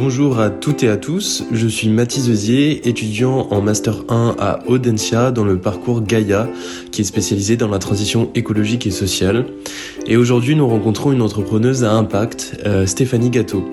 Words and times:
Bonjour 0.00 0.38
à 0.38 0.48
toutes 0.48 0.84
et 0.84 0.88
à 0.88 0.96
tous, 0.96 1.42
je 1.50 1.66
suis 1.66 1.88
Mathis 1.88 2.28
Eusier, 2.28 2.88
étudiant 2.88 3.48
en 3.50 3.60
Master 3.60 4.04
1 4.08 4.36
à 4.38 4.60
Audencia 4.68 5.32
dans 5.32 5.42
le 5.42 5.58
parcours 5.58 6.02
Gaia, 6.02 6.48
qui 6.92 7.00
est 7.00 7.04
spécialisé 7.04 7.56
dans 7.56 7.66
la 7.66 7.80
transition 7.80 8.30
écologique 8.36 8.86
et 8.86 8.92
sociale. 8.92 9.46
Et 10.06 10.16
aujourd'hui, 10.16 10.54
nous 10.54 10.68
rencontrons 10.68 11.10
une 11.10 11.20
entrepreneuse 11.20 11.82
à 11.82 11.90
impact, 11.94 12.60
euh, 12.64 12.86
Stéphanie 12.86 13.30
Gâteau. 13.30 13.64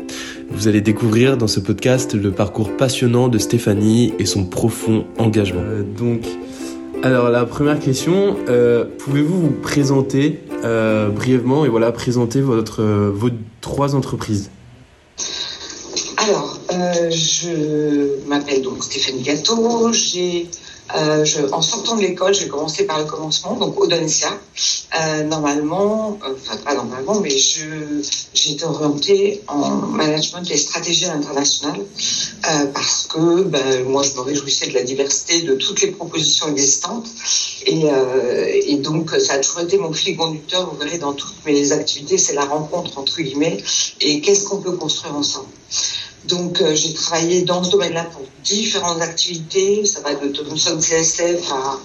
Vous 0.49 0.67
allez 0.67 0.81
découvrir 0.81 1.37
dans 1.37 1.45
ce 1.45 1.59
podcast 1.59 2.15
le 2.15 2.31
parcours 2.31 2.75
passionnant 2.75 3.27
de 3.27 3.37
Stéphanie 3.37 4.11
et 4.17 4.25
son 4.25 4.45
profond 4.45 5.05
engagement. 5.19 5.61
Euh, 5.63 5.83
donc, 5.83 6.21
alors 7.03 7.29
la 7.29 7.45
première 7.45 7.79
question, 7.79 8.35
euh, 8.49 8.83
pouvez-vous 8.97 9.41
vous 9.41 9.51
présenter 9.51 10.39
brièvement 11.13 11.65
et 11.65 11.69
voilà 11.69 11.91
présenter 11.91 12.41
vos 12.41 12.63
trois 13.61 13.93
entreprises? 13.93 14.49
Alors, 16.25 16.57
euh, 16.71 17.11
je 17.11 18.25
m'appelle 18.25 18.63
donc 18.63 18.83
Stéphanie 18.83 19.21
Gâteau. 19.21 19.93
J'ai, 19.93 20.49
euh, 20.95 21.23
en 21.51 21.61
sortant 21.61 21.95
de 21.95 22.01
l'école, 22.01 22.33
j'ai 22.33 22.47
commencé 22.47 22.85
par 22.85 22.97
le 22.97 23.05
commencement, 23.05 23.53
donc 23.55 23.79
au 23.79 23.87
Euh, 23.87 25.23
normalement, 25.23 26.17
enfin 26.21 26.57
pas 26.63 26.73
normalement, 26.73 27.19
mais 27.19 27.37
je, 27.37 28.01
j'ai 28.33 28.51
été 28.53 28.65
orientée 28.65 29.41
en 29.47 29.69
management 30.01 30.49
et 30.49 30.57
stratégie 30.57 31.05
internationale 31.05 31.81
euh, 31.81 32.65
parce 32.73 33.07
que 33.07 33.43
ben, 33.43 33.83
moi, 33.83 34.01
je 34.01 34.13
me 34.13 34.21
réjouissais 34.21 34.67
de 34.67 34.73
la 34.73 34.83
diversité 34.83 35.41
de 35.41 35.53
toutes 35.53 35.81
les 35.81 35.91
propositions 35.91 36.47
existantes. 36.49 37.07
Et, 37.67 37.85
et 38.71 38.77
donc, 38.77 39.11
ça 39.19 39.33
a 39.33 39.39
toujours 39.39 39.61
été 39.61 39.77
mon 39.77 39.91
fil 39.91 40.15
conducteur, 40.15 40.69
vous 40.69 40.77
verrez, 40.77 40.97
dans 40.97 41.13
toutes 41.13 41.43
mes 41.45 41.71
activités, 41.71 42.17
c'est 42.17 42.33
la 42.33 42.45
rencontre 42.45 42.97
entre 42.97 43.21
guillemets 43.21 43.57
et 44.01 44.21
qu'est-ce 44.21 44.45
qu'on 44.45 44.61
peut 44.61 44.77
construire 44.83 45.15
ensemble. 45.15 45.49
Donc, 46.27 46.61
euh, 46.61 46.75
j'ai 46.75 46.93
travaillé 46.93 47.43
dans 47.43 47.63
ce 47.63 47.71
domaine-là 47.71 48.05
pour 48.05 48.23
différentes 48.43 49.01
activités. 49.01 49.85
Ça 49.85 50.01
va 50.01 50.15
de 50.15 50.27
Thomson 50.29 50.79
CSF 50.79 51.51
à 51.51 51.79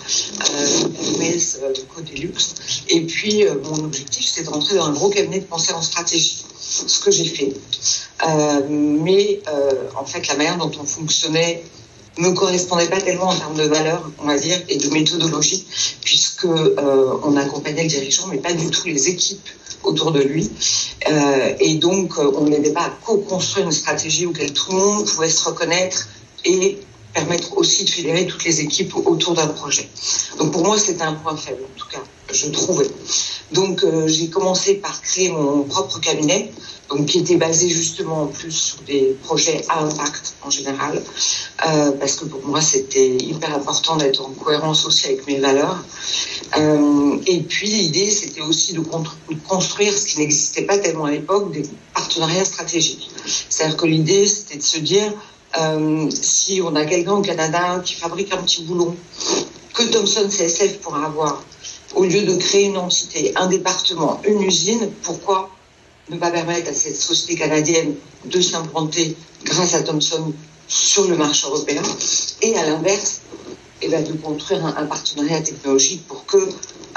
euh, 0.50 0.88
Hermès, 1.02 1.58
euh, 1.62 1.72
côté 1.94 2.14
luxe. 2.16 2.54
Et 2.88 3.02
puis, 3.02 3.46
euh, 3.46 3.56
mon 3.64 3.84
objectif, 3.84 4.26
c'est 4.26 4.44
de 4.44 4.50
rentrer 4.50 4.76
dans 4.76 4.86
un 4.86 4.92
gros 4.92 5.10
cabinet 5.10 5.40
de 5.40 5.46
pensée 5.46 5.72
en 5.72 5.82
stratégie. 5.82 6.44
Ce 6.58 7.00
que 7.00 7.10
j'ai 7.10 7.24
fait. 7.24 7.52
mais, 8.68 9.40
en 9.96 10.04
fait, 10.04 10.28
la 10.28 10.36
manière 10.36 10.56
dont 10.56 10.70
on 10.80 10.84
fonctionnait 10.84 11.64
me 12.18 12.30
correspondait 12.30 12.88
pas 12.88 13.00
tellement 13.00 13.28
en 13.28 13.36
termes 13.36 13.56
de 13.56 13.64
valeur, 13.64 14.08
on 14.18 14.26
va 14.26 14.38
dire, 14.38 14.60
et 14.68 14.76
de 14.76 14.88
méthodologie, 14.90 15.66
puisque 16.02 16.29
on 16.46 17.36
accompagnait 17.36 17.82
le 17.82 17.88
dirigeant, 17.88 18.26
mais 18.28 18.38
pas 18.38 18.52
du 18.52 18.70
tout 18.70 18.86
les 18.86 19.08
équipes 19.08 19.48
autour 19.82 20.12
de 20.12 20.20
lui. 20.20 20.50
Euh, 21.10 21.54
et 21.58 21.74
donc, 21.74 22.18
euh, 22.18 22.32
on 22.36 22.44
n'aidait 22.44 22.72
pas 22.72 22.82
à 22.82 22.90
co-construire 22.90 23.66
une 23.66 23.72
stratégie 23.72 24.26
auquel 24.26 24.52
tout 24.52 24.72
le 24.72 24.78
monde 24.78 25.06
pouvait 25.06 25.30
se 25.30 25.44
reconnaître 25.44 26.08
et 26.44 26.78
permettre 27.12 27.56
aussi 27.56 27.84
de 27.84 27.90
fédérer 27.90 28.26
toutes 28.26 28.44
les 28.44 28.60
équipes 28.60 28.94
autour 28.94 29.34
d'un 29.34 29.48
projet. 29.48 29.88
Donc 30.38 30.52
pour 30.52 30.64
moi, 30.64 30.78
c'était 30.78 31.02
un 31.02 31.14
point 31.14 31.36
faible, 31.36 31.62
en 31.64 31.78
tout 31.78 31.88
cas, 31.88 32.02
je 32.32 32.48
trouvais. 32.48 32.88
Donc 33.52 33.82
euh, 33.82 34.06
j'ai 34.06 34.28
commencé 34.28 34.74
par 34.74 35.00
créer 35.02 35.30
mon 35.30 35.64
propre 35.64 35.98
cabinet, 36.00 36.52
donc 36.88 37.06
qui 37.06 37.18
était 37.18 37.36
basé 37.36 37.68
justement 37.68 38.22
en 38.22 38.26
plus 38.26 38.52
sur 38.52 38.78
des 38.82 39.16
projets 39.24 39.64
à 39.68 39.80
impact 39.80 40.34
en 40.42 40.50
général, 40.50 41.02
euh, 41.66 41.92
parce 41.92 42.16
que 42.16 42.26
pour 42.26 42.44
moi 42.46 42.60
c'était 42.60 43.16
hyper 43.16 43.54
important 43.54 43.96
d'être 43.96 44.24
en 44.24 44.30
cohérence 44.30 44.84
aussi 44.86 45.06
avec 45.06 45.26
mes 45.26 45.38
valeurs. 45.38 45.82
Euh, 46.56 47.16
et 47.26 47.40
puis 47.40 47.68
l'idée, 47.68 48.10
c'était 48.10 48.40
aussi 48.40 48.72
de, 48.72 48.80
construire 49.46 49.96
ce 49.96 50.06
qui 50.06 50.18
n'existait 50.18 50.62
pas 50.62 50.78
tellement 50.78 51.04
à 51.04 51.10
l'époque, 51.10 51.52
des 51.52 51.62
partenariats 51.94 52.44
stratégiques. 52.44 53.10
C'est-à-dire 53.48 53.76
que 53.76 53.86
l'idée, 53.86 54.26
c'était 54.26 54.56
de 54.56 54.62
se 54.62 54.78
dire, 54.78 55.12
si 56.10 56.60
on 56.64 56.74
a 56.76 56.84
quelqu'un 56.84 57.12
au 57.12 57.22
Canada 57.22 57.80
qui 57.84 57.94
fabrique 57.94 58.32
un 58.32 58.38
petit 58.38 58.62
boulon 58.62 58.96
que 59.74 59.82
Thomson 59.84 60.28
CSF 60.28 60.78
pourra 60.78 61.06
avoir, 61.06 61.42
au 61.94 62.04
lieu 62.04 62.22
de 62.22 62.36
créer 62.36 62.64
une 62.64 62.76
entité, 62.76 63.32
un 63.36 63.46
département, 63.46 64.20
une 64.26 64.42
usine, 64.42 64.90
pourquoi 65.02 65.50
ne 66.10 66.16
pas 66.16 66.30
permettre 66.30 66.70
à 66.70 66.72
cette 66.72 66.96
société 66.96 67.36
canadienne 67.36 67.94
de 68.24 68.40
s'implanter 68.40 69.16
grâce 69.44 69.74
à 69.74 69.82
Thomson 69.82 70.32
sur 70.68 71.08
le 71.08 71.16
marché 71.16 71.46
européen 71.46 71.82
et 72.42 72.56
à 72.56 72.66
l'inverse, 72.66 73.20
et 73.82 73.88
ben, 73.88 74.04
de 74.04 74.12
construire 74.12 74.64
un, 74.66 74.84
partenariat 74.86 75.40
technologique 75.40 76.06
pour 76.06 76.26
que 76.26 76.36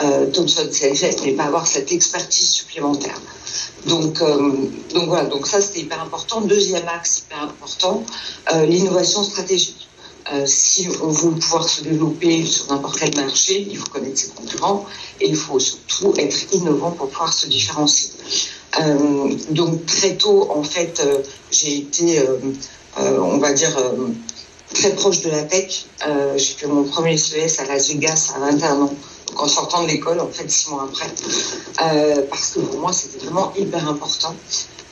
euh, 0.03 0.29
Thomson 0.31 0.67
CFF 0.69 1.23
n'ait 1.23 1.33
pas 1.33 1.45
avoir 1.45 1.65
cette 1.65 1.91
expertise 1.91 2.49
supplémentaire. 2.49 3.19
Donc, 3.87 4.21
euh, 4.21 4.69
donc 4.93 5.07
voilà, 5.07 5.25
donc 5.25 5.47
ça 5.47 5.61
c'était 5.61 5.81
hyper 5.81 6.01
important. 6.01 6.41
Deuxième 6.41 6.87
axe 6.87 7.19
hyper 7.19 7.43
important, 7.43 8.03
euh, 8.53 8.65
l'innovation 8.65 9.23
stratégique. 9.23 9.82
Euh, 10.31 10.45
si 10.45 10.87
on 11.01 11.09
veut 11.09 11.31
pouvoir 11.31 11.67
se 11.67 11.81
développer 11.81 12.45
sur 12.45 12.67
n'importe 12.67 12.97
quel 12.97 13.15
marché, 13.15 13.67
il 13.69 13.77
faut 13.77 13.87
connaître 13.87 14.17
ses 14.17 14.29
concurrents 14.29 14.85
et 15.19 15.27
il 15.27 15.35
faut 15.35 15.59
surtout 15.59 16.13
être 16.17 16.53
innovant 16.53 16.91
pour 16.91 17.09
pouvoir 17.09 17.33
se 17.33 17.47
différencier. 17.47 18.09
Euh, 18.79 19.35
donc 19.49 19.85
très 19.85 20.15
tôt, 20.15 20.49
en 20.49 20.63
fait, 20.63 21.01
euh, 21.05 21.21
j'ai 21.51 21.77
été, 21.77 22.23
on 22.97 23.37
va 23.37 23.53
dire, 23.53 23.77
très 24.73 24.91
proche 24.95 25.21
de 25.21 25.29
la 25.29 25.43
tech. 25.43 25.85
J'ai 26.37 26.53
fait 26.53 26.67
mon 26.67 26.83
premier 26.83 27.17
CES 27.17 27.59
à 27.59 27.65
Las 27.65 27.89
Vegas 27.89 28.33
à 28.35 28.39
21 28.39 28.81
ans, 28.81 28.93
donc 29.27 29.41
en 29.41 29.47
sortant 29.47 29.83
de 29.83 29.87
l'école, 29.89 30.19
en 30.19 30.29
fait, 30.29 30.49
six 30.49 30.69
mois 30.69 30.87
après. 30.89 31.11
Parce 32.29 32.51
que 32.51 32.59
pour 32.59 32.79
moi, 32.79 32.93
c'était 32.93 33.25
vraiment 33.25 33.51
hyper 33.57 33.87
important. 33.89 34.33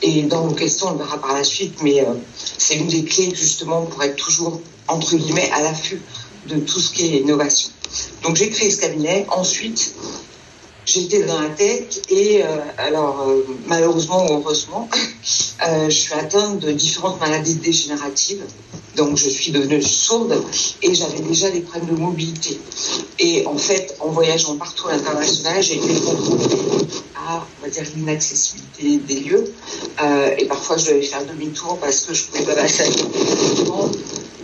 Et 0.02 0.22
dans 0.22 0.46
vos 0.46 0.54
questions, 0.54 0.88
on 0.88 0.92
le 0.92 0.98
verra 0.98 1.18
par 1.18 1.34
la 1.34 1.44
suite, 1.44 1.80
mais 1.82 2.00
euh, 2.00 2.14
c'est 2.58 2.74
une 2.74 2.88
des 2.88 3.04
clés 3.04 3.32
justement 3.34 3.86
pour 3.86 4.02
être 4.02 4.16
toujours, 4.16 4.60
entre 4.88 5.14
guillemets, 5.14 5.50
à 5.52 5.62
l'affût 5.62 6.02
de 6.48 6.56
tout 6.56 6.80
ce 6.80 6.92
qui 6.92 7.06
est 7.06 7.20
innovation. 7.20 7.70
Donc 8.24 8.36
j'ai 8.36 8.50
créé 8.50 8.68
ce 8.70 8.80
cabinet. 8.80 9.26
Ensuite, 9.30 9.94
j'étais 10.86 11.22
dans 11.22 11.40
la 11.40 11.50
tech 11.50 11.84
et 12.08 12.42
euh, 12.42 12.46
alors 12.78 13.28
euh, 13.28 13.46
malheureusement 13.66 14.26
ou 14.26 14.40
heureusement, 14.40 14.88
je 15.88 15.90
suis 15.90 16.14
atteinte 16.14 16.58
de 16.58 16.72
différentes 16.72 17.20
maladies 17.20 17.56
dégénératives. 17.56 18.42
Donc 18.96 19.16
je 19.16 19.30
suis 19.30 19.52
devenue 19.52 19.80
sourde 19.80 20.42
et 20.82 20.94
j'avais 20.94 21.20
déjà 21.20 21.48
des 21.50 21.60
problèmes 21.60 21.94
de 21.94 22.00
mobilité. 22.00 22.60
Et 23.20 23.46
en 23.46 23.56
fait, 23.56 23.96
en 24.00 24.08
voyageant 24.08 24.56
partout 24.56 24.88
à 24.88 24.96
l'international, 24.96 25.62
j'ai 25.62 25.76
été 25.76 25.94
confrontée 26.00 26.81
à, 27.28 27.46
on 27.60 27.64
va 27.64 27.70
dire, 27.70 27.84
l'inaccessibilité 27.96 28.98
des 28.98 29.20
lieux. 29.20 29.44
et 30.38 30.44
parfois, 30.46 30.76
je 30.76 30.86
devais 30.86 31.02
faire 31.02 31.24
demi-tour 31.24 31.78
parce 31.78 32.02
que 32.02 32.14
je 32.14 32.24
pouvais 32.24 32.44
pas 32.44 32.54
passer 32.54 32.82
à 32.82 32.86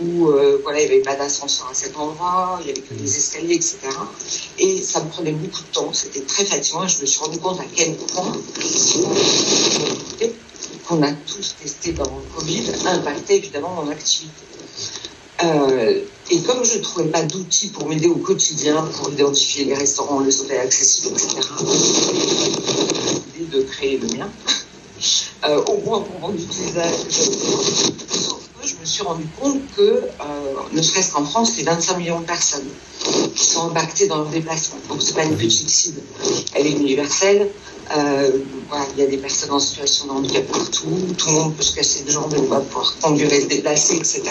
où 0.01 0.29
euh, 0.29 0.59
voilà, 0.63 0.81
il 0.81 0.87
n'y 0.87 0.93
avait 0.93 1.01
pas 1.01 1.15
d'ascenseur 1.15 1.67
à 1.69 1.73
cet 1.73 1.97
endroit, 1.97 2.59
il 2.61 2.65
n'y 2.65 2.71
avait 2.71 2.81
que 2.81 2.93
des 2.93 3.17
escaliers, 3.17 3.55
etc. 3.55 3.77
Et 4.57 4.81
ça 4.81 5.03
me 5.03 5.09
prenait 5.09 5.31
beaucoup 5.31 5.61
de 5.61 5.73
temps, 5.73 5.91
c'était 5.93 6.21
très 6.21 6.45
fatigant 6.45 6.85
et 6.85 6.87
je 6.87 7.01
me 7.01 7.05
suis 7.05 7.19
rendu 7.19 7.39
compte 7.39 7.59
à 7.59 7.65
quel 7.75 7.95
point 7.95 8.31
qu'on 10.87 11.03
a 11.03 11.11
tous 11.11 11.55
testé 11.61 11.91
dans 11.91 12.03
le 12.05 12.39
Covid 12.39 12.71
impactait 12.85 13.37
évidemment 13.37 13.83
mon 13.83 13.91
activité. 13.91 14.33
Euh, 15.43 16.01
et 16.29 16.41
comme 16.41 16.63
je 16.63 16.77
ne 16.77 16.83
trouvais 16.83 17.09
pas 17.09 17.23
d'outils 17.23 17.69
pour 17.69 17.87
m'aider 17.87 18.07
au 18.07 18.17
quotidien, 18.17 18.87
pour 18.97 19.11
identifier 19.11 19.65
les 19.65 19.75
restaurants, 19.75 20.19
les 20.19 20.41
hôtels 20.41 20.59
accessibles, 20.59 21.13
etc., 21.13 21.41
j'ai 23.35 23.45
de 23.45 23.61
créer 23.63 23.97
le 23.97 24.07
mien, 24.17 24.29
euh, 25.49 25.63
au 25.65 25.77
moins 25.81 26.01
pour 26.01 26.19
mon 26.19 26.33
utilisation 26.33 28.39
suis 28.89 29.03
rendu 29.03 29.25
compte 29.39 29.59
que, 29.75 29.81
euh, 29.81 30.05
ne 30.71 30.81
serait-ce 30.81 31.13
qu'en 31.13 31.25
France, 31.25 31.53
c'est 31.55 31.63
25 31.63 31.97
millions 31.97 32.19
de 32.19 32.25
personnes 32.25 32.67
qui 33.35 33.45
sont 33.45 33.69
impactées 33.69 34.07
dans 34.07 34.17
leur 34.17 34.29
déplacement. 34.29 34.79
Donc, 34.89 35.01
c'est 35.01 35.15
pas 35.15 35.23
une 35.23 35.37
petite 35.37 35.69
cible. 35.69 36.01
Elle 36.53 36.67
est 36.67 36.71
universelle. 36.71 37.49
Euh, 37.95 38.29
il 38.95 39.01
y 39.01 39.03
a 39.03 39.07
des 39.07 39.17
personnes 39.17 39.51
en 39.51 39.59
situation 39.59 40.21
de 40.21 40.39
partout. 40.41 40.97
Tout 41.17 41.27
le 41.27 41.33
monde 41.33 41.55
peut 41.55 41.63
se 41.63 41.75
casser 41.75 42.03
de 42.03 42.11
jambes 42.11 42.33
et 42.35 42.41
va 42.47 42.59
pouvoir 42.59 42.93
conduire 43.01 43.31
et 43.33 43.41
se 43.41 43.47
déplacer, 43.47 43.95
etc. 43.95 44.21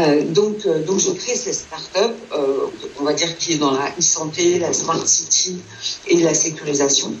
Euh, 0.00 0.24
donc, 0.30 0.66
donc, 0.86 0.98
j'ai 0.98 1.14
créé 1.14 1.34
cette 1.34 1.54
start-up, 1.54 2.14
on 3.00 3.04
va 3.04 3.12
dire, 3.12 3.36
qui 3.36 3.54
est 3.54 3.58
dans 3.58 3.72
la 3.72 3.90
e-santé, 3.98 4.58
la 4.58 4.72
smart 4.72 5.06
city 5.06 5.58
et 6.06 6.20
la 6.20 6.32
sécurisation. 6.32 7.12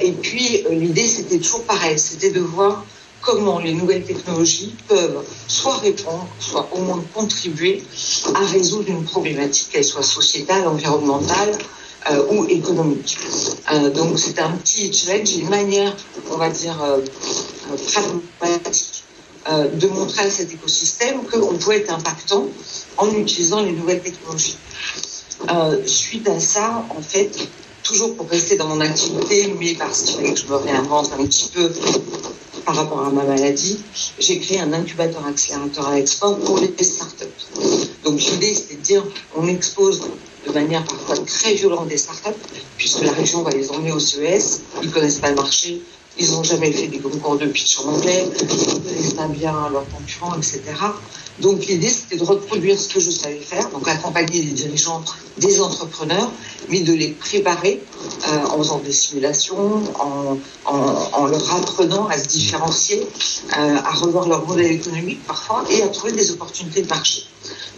Et 0.00 0.12
puis, 0.12 0.64
l'idée, 0.70 1.08
c'était 1.08 1.38
toujours 1.38 1.64
pareil. 1.64 1.98
C'était 1.98 2.30
de 2.30 2.40
voir 2.40 2.84
comment 3.20 3.58
les 3.58 3.74
nouvelles 3.74 4.04
technologies 4.04 4.74
peuvent 4.88 5.24
soit 5.48 5.78
répondre, 5.78 6.26
soit 6.38 6.68
au 6.72 6.80
moins 6.80 7.02
contribuer 7.14 7.82
à 8.34 8.44
résoudre 8.46 8.88
une 8.88 9.04
problématique, 9.04 9.70
qu'elle 9.70 9.84
soit 9.84 10.02
sociétale, 10.02 10.66
environnementale 10.66 11.56
euh, 12.10 12.24
ou 12.30 12.46
économique. 12.46 13.18
Euh, 13.72 13.90
donc 13.90 14.18
c'est 14.18 14.38
un 14.38 14.52
petit 14.52 14.92
challenge, 14.92 15.36
une 15.36 15.50
manière, 15.50 15.94
on 16.30 16.36
va 16.36 16.48
dire, 16.48 16.82
euh, 16.82 17.00
pragmatique 18.38 19.04
de 19.72 19.86
montrer 19.88 20.26
à 20.26 20.30
cet 20.30 20.52
écosystème 20.52 21.22
qu'on 21.24 21.54
peut 21.54 21.72
être 21.72 21.92
impactant 21.92 22.46
en 22.98 23.10
utilisant 23.10 23.62
les 23.62 23.72
nouvelles 23.72 24.02
technologies. 24.02 24.56
suite 25.86 26.28
à 26.28 26.38
ça, 26.38 26.84
en 26.90 27.02
fait, 27.02 27.48
toujours 27.82 28.16
pour 28.16 28.28
rester 28.28 28.56
dans 28.56 28.68
mon 28.68 28.80
activité, 28.80 29.52
mais 29.58 29.74
parce 29.74 30.02
qu'il 30.02 30.16
fallait 30.16 30.34
que 30.34 30.40
je 30.40 30.46
me 30.46 30.56
réinvente 30.56 31.10
un 31.18 31.24
petit 31.24 31.48
peu 31.48 31.72
par 32.64 32.76
rapport 32.76 33.04
à 33.06 33.10
ma 33.10 33.24
maladie, 33.24 33.78
j'ai 34.18 34.38
créé 34.38 34.60
un 34.60 34.72
incubateur 34.72 35.24
accélérateur 35.26 35.88
à 35.88 35.94
l'export 35.96 36.38
pour 36.40 36.58
les 36.58 36.84
startups. 36.84 37.24
Donc 38.04 38.20
l'idée, 38.20 38.54
c'est 38.54 38.76
de 38.76 38.82
dire, 38.82 39.04
on 39.36 39.46
expose 39.48 40.02
de 40.46 40.52
manière 40.52 40.84
parfois 40.84 41.18
très 41.18 41.54
violente 41.54 41.88
des 41.88 41.98
startups, 41.98 42.40
puisque 42.76 43.02
la 43.02 43.12
région 43.12 43.42
va 43.42 43.50
les 43.50 43.70
emmener 43.70 43.92
au 43.92 44.00
CES, 44.00 44.60
ils 44.82 44.90
connaissent 44.90 45.18
pas 45.18 45.30
le 45.30 45.36
marché, 45.36 45.82
ils 46.18 46.30
n'ont 46.32 46.42
jamais 46.42 46.72
fait 46.72 46.88
des 46.88 46.98
concours 46.98 47.38
de 47.38 47.46
pitch 47.46 47.78
en 47.80 47.94
anglais, 47.94 48.28
ils 48.40 48.82
connaissent 48.82 49.14
pas 49.14 49.28
bien 49.28 49.68
leurs 49.70 49.88
concurrents, 49.88 50.36
etc. 50.36 50.60
Donc 51.40 51.64
l'idée, 51.66 51.88
c'était 51.88 52.16
de 52.16 52.24
reproduire 52.24 52.78
ce 52.78 52.88
que 52.88 53.00
je 53.00 53.10
savais 53.10 53.40
faire, 53.40 53.70
donc 53.70 53.88
accompagner 53.88 54.42
les 54.42 54.52
dirigeants 54.52 55.02
des 55.38 55.60
entrepreneurs, 55.60 56.30
mais 56.68 56.80
de 56.80 56.92
les 56.92 57.08
préparer 57.08 57.82
euh, 58.28 58.46
en 58.48 58.58
faisant 58.58 58.78
des 58.78 58.92
simulations, 58.92 59.82
en, 60.66 61.26
leur 61.26 61.54
apprenant 61.54 62.08
à 62.08 62.18
se 62.18 62.26
différencier, 62.28 63.06
euh, 63.58 63.76
à 63.82 63.92
revoir 63.92 64.28
leur 64.28 64.46
modèle 64.46 64.72
économique 64.72 65.24
parfois 65.26 65.64
et 65.70 65.82
à 65.82 65.88
trouver 65.88 66.12
des 66.12 66.30
opportunités 66.32 66.82
de 66.82 66.88
marché. 66.88 67.24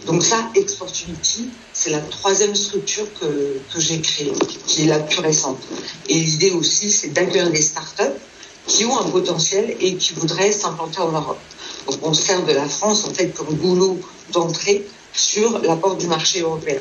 Donc 0.05 0.23
ça, 0.23 0.49
Exportunity, 0.55 1.49
c'est 1.83 1.89
la 1.89 1.99
troisième 1.99 2.55
structure 2.55 3.05
que, 3.19 3.59
j'ai 3.77 3.99
créée, 3.99 4.31
qui 4.67 4.83
est 4.83 4.87
la 4.87 4.99
plus 4.99 5.19
récente. 5.19 5.59
Et 6.07 6.17
l'idée 6.17 6.51
aussi, 6.51 6.89
c'est 6.89 7.09
d'accueillir 7.09 7.49
des 7.49 7.61
startups 7.61 8.19
qui 8.67 8.85
ont 8.85 8.97
un 8.97 9.09
potentiel 9.09 9.75
et 9.81 9.95
qui 9.95 10.13
voudraient 10.13 10.53
s'implanter 10.53 11.01
en 11.01 11.11
Europe. 11.11 11.41
Donc 11.87 11.99
on 12.03 12.13
sert 12.13 12.45
de 12.45 12.53
la 12.53 12.69
France 12.69 13.03
en 13.03 13.13
fait 13.13 13.33
comme 13.33 13.53
goulot 13.55 13.99
d'entrée 14.31 14.85
sur 15.13 15.59
la 15.59 15.75
porte 15.75 15.99
du 15.99 16.07
marché 16.07 16.39
européen. 16.39 16.79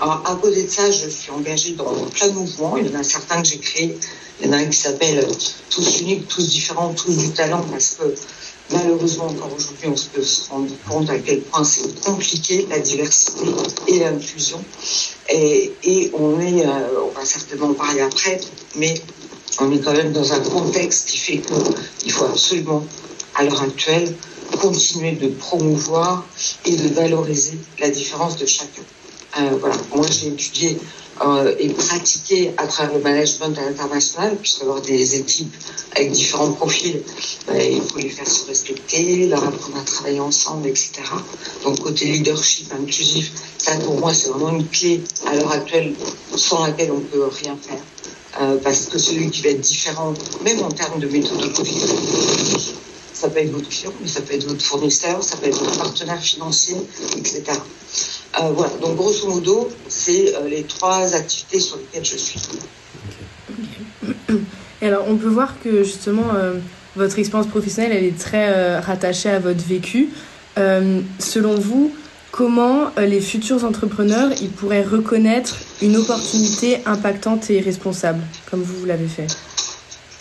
Alors 0.00 0.22
à 0.24 0.36
côté 0.36 0.62
de 0.62 0.70
ça, 0.70 0.88
je 0.92 1.08
suis 1.08 1.32
engagée 1.32 1.72
dans 1.72 1.92
plein 2.14 2.28
de 2.28 2.34
mouvements. 2.34 2.76
Il 2.76 2.86
y 2.86 2.96
en 2.96 3.00
a 3.00 3.02
certains 3.02 3.42
que 3.42 3.48
j'ai 3.48 3.58
créés. 3.58 3.98
Il 4.40 4.46
y 4.46 4.50
en 4.50 4.52
a 4.52 4.58
un 4.58 4.66
qui 4.66 4.78
s'appelle 4.78 5.26
Tous 5.68 6.00
uniques, 6.00 6.28
tous 6.28 6.48
différents, 6.48 6.94
tous 6.94 7.16
du 7.16 7.30
talent 7.30 7.64
parce 7.72 7.96
que 7.98 8.14
malheureusement 8.72 9.26
encore 9.26 9.50
aujourd'hui 9.56 9.88
on 9.88 9.96
se 9.96 10.08
peut 10.08 10.22
se 10.22 10.48
rendre 10.50 10.72
compte 10.88 11.10
à 11.10 11.18
quel 11.18 11.40
point 11.42 11.64
c'est 11.64 12.00
compliqué 12.00 12.66
la 12.70 12.78
diversité 12.78 13.46
et 13.88 13.98
l'inclusion. 14.00 14.62
Et, 15.28 15.72
et, 15.84 16.10
on 16.14 16.40
est, 16.40 16.66
euh, 16.66 17.00
on 17.06 17.18
va 17.18 17.24
certainement 17.24 17.68
en 17.68 17.74
parler 17.74 18.00
après, 18.00 18.40
mais 18.76 18.94
on 19.60 19.70
est 19.72 19.80
quand 19.80 19.92
même 19.92 20.12
dans 20.12 20.32
un 20.32 20.40
contexte 20.40 21.08
qui 21.08 21.18
fait 21.18 21.42
qu'il 21.98 22.12
faut 22.12 22.24
absolument, 22.24 22.84
à 23.34 23.44
l'heure 23.44 23.62
actuelle, 23.62 24.14
continuer 24.60 25.12
de 25.12 25.28
promouvoir 25.28 26.26
et 26.66 26.76
de 26.76 26.88
valoriser 26.88 27.58
la 27.78 27.90
différence 27.90 28.36
de 28.36 28.46
chacun. 28.46 28.82
Euh, 29.38 29.56
voilà. 29.60 29.76
Moi, 29.94 30.06
j'ai 30.08 30.28
étudié 30.28 30.78
euh, 31.24 31.54
et 31.58 31.68
pratiqué 31.68 32.52
à 32.56 32.66
travers 32.66 32.94
le 32.94 33.00
management 33.00 33.56
à 33.58 33.62
l'international, 33.62 34.36
avoir 34.60 34.80
des 34.80 35.16
équipes 35.16 35.54
avec 35.94 36.10
différents 36.10 36.52
profils, 36.52 37.02
ben, 37.46 37.60
il 37.60 37.82
faut 37.82 37.98
les 37.98 38.08
faire 38.08 38.26
se 38.26 38.46
respecter, 38.46 39.26
leur 39.26 39.44
apprendre 39.44 39.78
à 39.78 39.84
travailler 39.84 40.20
ensemble, 40.20 40.68
etc. 40.68 40.90
Donc, 41.64 41.80
côté 41.80 42.06
leadership 42.06 42.72
inclusif, 42.72 43.32
ça 43.58 43.76
pour 43.76 43.98
moi, 43.98 44.12
c'est 44.12 44.28
vraiment 44.30 44.50
une 44.50 44.66
clé 44.66 45.02
à 45.26 45.36
l'heure 45.36 45.52
actuelle 45.52 45.94
sans 46.36 46.66
laquelle 46.66 46.90
on 46.90 46.98
ne 46.98 47.04
peut 47.04 47.24
rien 47.24 47.56
faire. 47.60 47.82
Euh, 48.40 48.56
parce 48.62 48.86
que 48.86 48.98
celui 48.98 49.30
qui 49.30 49.42
va 49.42 49.50
être 49.50 49.60
différent, 49.60 50.14
même 50.42 50.62
en 50.62 50.70
termes 50.70 50.98
de 50.98 51.06
méthodologie, 51.06 52.74
ça 53.12 53.28
peut 53.28 53.40
être 53.40 53.52
votre 53.52 53.68
client, 53.68 53.92
mais 54.00 54.08
ça 54.08 54.22
peut 54.22 54.34
être 54.34 54.48
votre 54.48 54.64
fournisseur, 54.64 55.22
ça 55.22 55.36
peut 55.36 55.46
être 55.46 55.58
votre 55.58 55.78
partenaire 55.78 56.20
financier, 56.20 56.76
etc. 57.16 57.42
Euh, 58.40 58.50
voilà, 58.52 58.72
donc 58.80 58.96
grosso 58.96 59.28
modo, 59.28 59.68
c'est 59.88 60.34
euh, 60.34 60.48
les 60.48 60.62
trois 60.62 61.14
activités 61.14 61.60
sur 61.60 61.76
lesquelles 61.76 62.04
je 62.04 62.16
suis. 62.16 62.40
Et 64.80 64.86
alors, 64.86 65.04
on 65.08 65.16
peut 65.16 65.28
voir 65.28 65.60
que 65.62 65.84
justement, 65.84 66.28
votre 66.96 67.18
expérience 67.18 67.48
professionnelle, 67.48 67.92
elle 67.92 68.04
est 68.04 68.18
très 68.18 68.80
rattachée 68.80 69.30
à 69.30 69.38
votre 69.38 69.62
vécu. 69.64 70.08
selon 70.56 71.54
vous, 71.54 71.92
comment 72.32 72.90
euh, 72.98 73.06
les 73.06 73.20
futurs 73.20 73.64
entrepreneurs 73.64 74.30
ils 74.40 74.50
pourraient 74.50 74.82
reconnaître 74.82 75.56
une 75.82 75.96
opportunité 75.96 76.78
impactante 76.86 77.48
et 77.50 77.60
responsable, 77.60 78.22
comme 78.50 78.62
vous, 78.62 78.80
vous 78.80 78.86
l'avez 78.86 79.06
fait? 79.06 79.28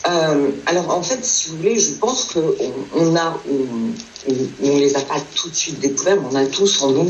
Euh, 0.07 0.49
alors 0.65 0.89
en 0.95 1.01
fait, 1.01 1.23
si 1.23 1.49
vous 1.49 1.57
voulez, 1.57 1.79
je 1.79 1.93
pense 1.93 2.25
qu'on 2.25 2.53
on 2.95 3.15
a, 3.15 3.39
on, 3.49 4.33
on, 4.63 4.77
les 4.77 4.95
a 4.95 5.01
pas 5.01 5.19
tout 5.35 5.49
de 5.49 5.55
suite 5.55 5.79
découverts, 5.79 6.17
mais 6.21 6.27
on 6.31 6.35
a 6.35 6.45
tous 6.45 6.81
en 6.81 6.91
nous 6.91 7.09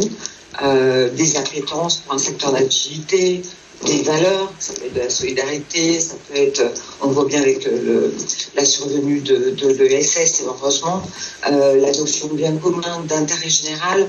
euh, 0.64 1.10
des 1.10 1.38
appétences 1.38 1.98
pour 1.98 2.14
un 2.14 2.18
secteur 2.18 2.52
d'activité, 2.52 3.42
des 3.86 4.04
valeurs, 4.04 4.52
ça 4.60 4.74
peut 4.74 4.86
être 4.86 4.94
de 4.94 5.00
la 5.00 5.10
solidarité, 5.10 6.00
ça 6.00 6.16
peut 6.28 6.38
être, 6.38 6.62
on 7.02 7.08
voit 7.08 7.26
bien 7.26 7.42
avec 7.42 7.66
le, 7.66 8.14
la 8.56 8.64
survenue 8.64 9.22
de, 9.22 9.52
de 9.52 9.84
l'ESS, 9.84 10.44
heureusement, 10.46 11.02
euh, 11.50 11.82
la 11.82 11.92
notion 11.92 12.28
de 12.28 12.36
bien 12.36 12.56
commun, 12.58 13.02
d'intérêt 13.08 13.50
général. 13.50 14.08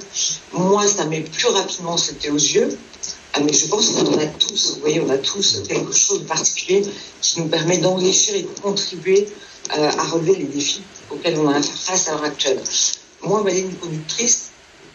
Moi, 0.52 0.86
ça 0.86 1.06
met 1.06 1.20
plus 1.20 1.48
rapidement 1.48 1.96
c'était 1.96 2.30
aux 2.30 2.36
yeux, 2.36 2.76
ah, 3.34 3.40
mais 3.40 3.52
je 3.52 3.66
pense 3.68 3.92
qu'on 3.92 4.18
a 4.18 4.26
tous, 4.26 4.74
vous 4.74 4.80
voyez, 4.80 5.00
on 5.00 5.08
a 5.08 5.16
tous 5.16 5.62
quelque 5.66 5.92
chose 5.92 6.20
de 6.20 6.26
particulier 6.26 6.82
qui 7.22 7.40
nous 7.40 7.46
permet 7.48 7.78
d'enrichir 7.78 8.34
et 8.34 8.42
de 8.42 8.60
contribuer 8.60 9.26
euh, 9.78 9.90
à 9.90 10.04
relever 10.04 10.36
les 10.36 10.44
défis 10.44 10.82
auxquels 11.10 11.38
on 11.38 11.48
a 11.48 11.56
à 11.56 11.62
faire 11.62 11.78
face 11.78 12.08
à 12.08 12.12
l'heure 12.12 12.24
actuelle. 12.24 12.60
Moi, 13.22 13.42
ma 13.42 13.50
ligne 13.50 13.72
conductrice, 13.80 14.50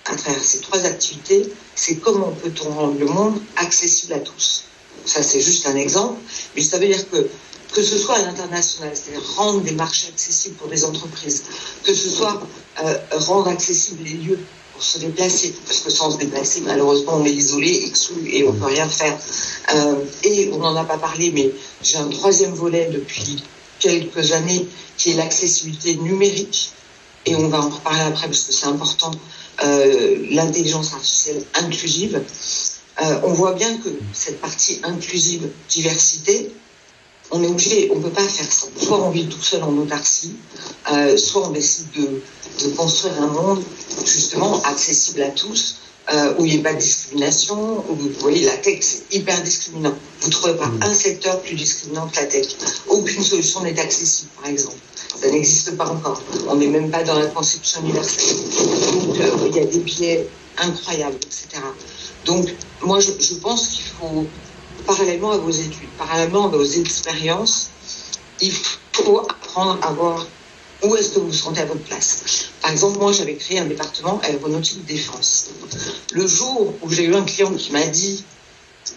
à 0.08 0.16
travers 0.16 0.44
ces 0.44 0.60
trois 0.60 0.84
activités, 0.86 1.52
c'est 1.76 1.98
comment 1.98 2.32
peut-on 2.32 2.70
rendre 2.70 3.00
le 3.00 3.06
monde 3.06 3.40
accessible 3.58 4.14
à 4.14 4.20
tous. 4.20 4.64
Ça, 5.06 5.22
c'est 5.22 5.40
juste 5.40 5.68
un 5.68 5.76
exemple, 5.76 6.20
mais 6.56 6.64
ça 6.64 6.78
veut 6.78 6.88
dire 6.88 7.10
que 7.10 7.30
que 7.74 7.84
ce 7.84 7.98
soit 7.98 8.16
à 8.16 8.22
l'international, 8.24 8.92
c'est-à-dire 8.94 9.24
rendre 9.36 9.62
des 9.62 9.74
marchés 9.74 10.08
accessibles 10.08 10.56
pour 10.56 10.70
des 10.70 10.86
entreprises, 10.86 11.44
que 11.84 11.94
ce 11.94 12.10
soit 12.10 12.42
euh, 12.84 12.98
rendre 13.12 13.50
accessibles 13.50 14.04
les 14.04 14.14
lieux 14.14 14.40
pour 14.74 14.82
se 14.84 15.00
déplacer, 15.00 15.54
parce 15.66 15.80
que 15.80 15.90
sans 15.90 16.12
se 16.12 16.18
déplacer, 16.18 16.62
malheureusement, 16.62 17.18
on 17.18 17.26
est 17.26 17.34
isolé, 17.34 17.84
exclu 17.86 18.30
et 18.34 18.48
on 18.48 18.54
ne 18.54 18.60
peut 18.60 18.66
rien 18.66 18.88
faire. 18.88 19.18
Euh, 19.76 19.96
et 20.24 20.50
on 20.54 20.60
n'en 20.60 20.76
a 20.76 20.86
pas 20.86 20.98
parlé, 20.98 21.32
mais 21.32 21.52
j'ai 21.84 21.98
un 21.98 22.08
troisième 22.08 22.54
volet 22.54 22.90
depuis 22.92 23.44
quelques 23.80 24.32
années 24.32 24.68
qui 24.98 25.12
est 25.12 25.16
l'accessibilité 25.16 25.96
numérique, 25.96 26.72
et 27.26 27.36
on 27.36 27.50
va 27.50 27.62
en 27.62 27.70
reparler 27.70 28.02
après 28.02 28.28
parce 28.28 28.44
que 28.44 28.54
c'est 28.54 28.68
important, 28.68 29.12
l'intelligence 30.32 30.94
artificielle 30.94 31.44
inclusive. 31.56 32.22
Euh, 33.02 33.20
on 33.24 33.34
voit 33.34 33.54
bien 33.54 33.78
que 33.78 33.90
cette 34.12 34.42
partie 34.42 34.80
inclusive, 34.84 35.50
diversité, 35.70 36.52
on 37.32 37.44
est 37.44 37.48
obligé, 37.48 37.90
on 37.94 37.98
ne 37.98 38.04
peut 38.04 38.10
pas 38.10 38.28
faire 38.28 38.52
ça. 38.52 38.68
Soit 38.78 39.02
on 39.02 39.10
vit 39.10 39.28
tout 39.28 39.42
seul 39.42 39.64
en 39.64 39.76
autarcie, 39.78 40.36
euh, 40.92 41.18
soit 41.18 41.48
on 41.48 41.52
décide 41.52 41.92
de, 41.92 42.22
de, 42.64 42.76
construire 42.76 43.22
un 43.22 43.28
monde 43.28 43.64
justement 44.06 44.62
accessible 44.64 45.22
à 45.24 45.30
tous, 45.30 45.78
euh, 46.14 46.36
où 46.38 46.46
il 46.46 46.54
n'y 46.54 46.60
ait 46.60 46.64
pas 46.64 46.74
de 46.74 46.80
discrimination, 46.80 47.84
où 47.90 47.96
vous 47.96 48.10
voyez 48.20 48.46
la 48.46 48.56
tech 48.58 48.80
c'est 48.82 49.14
hyper 49.14 49.42
discriminant. 49.44 49.94
Vous 50.22 50.28
ne 50.28 50.32
trouvez 50.32 50.56
pas 50.56 50.68
mm. 50.68 50.84
un 50.84 50.94
secteur 50.94 51.42
plus 51.42 51.56
discriminant 51.56 52.08
que 52.08 52.16
la 52.16 52.26
tech. 52.28 52.48
Aucune 52.88 53.24
solution 53.24 53.62
n'est 53.62 53.78
accessible, 53.80 54.30
par 54.42 54.50
exemple. 54.50 54.78
Ça 55.20 55.30
n'existe 55.30 55.76
pas 55.76 55.88
encore. 55.90 56.22
On 56.48 56.56
n'est 56.56 56.68
même 56.68 56.92
pas 56.92 57.04
dans 57.04 57.20
la 57.20 57.26
conception 57.28 57.82
universelle. 57.82 58.36
Donc 58.94 59.20
euh, 59.20 59.48
il 59.48 59.56
y 59.56 59.60
a 59.60 59.66
des 59.66 59.80
biais 59.80 60.28
incroyables, 60.58 61.18
etc. 61.18 61.62
Donc 62.26 62.48
moi 62.82 63.00
je, 63.00 63.12
je 63.20 63.36
pense 63.36 63.68
qu'il 63.68 63.84
faut 64.00 64.26
parallèlement 64.88 65.32
à 65.32 65.38
vos 65.38 65.52
études, 65.52 65.90
parallèlement 65.98 66.46
à 66.46 66.48
vos 66.48 66.64
expériences, 66.64 67.70
il 68.42 68.54
faut 68.94 69.20
apprendre 69.20 69.78
à 69.84 69.92
voir 69.92 70.26
où 70.84 70.96
est-ce 70.96 71.10
que 71.10 71.20
vous 71.20 71.28
vous 71.28 71.34
sentez 71.34 71.62
à 71.62 71.66
votre 71.66 71.82
place. 71.82 72.50
Par 72.62 72.72
exemple, 72.72 72.98
moi, 73.00 73.12
j'avais 73.12 73.36
créé 73.36 73.60
un 73.60 73.66
département 73.66 74.20
aéronautique 74.24 74.86
défense. 74.86 75.50
Le 76.14 76.26
jour 76.26 76.74
où 76.82 76.90
j'ai 76.90 77.04
eu 77.04 77.16
un 77.16 77.24
client 77.24 77.54
qui 77.54 77.72
m'a 77.72 77.86
dit 77.86 78.24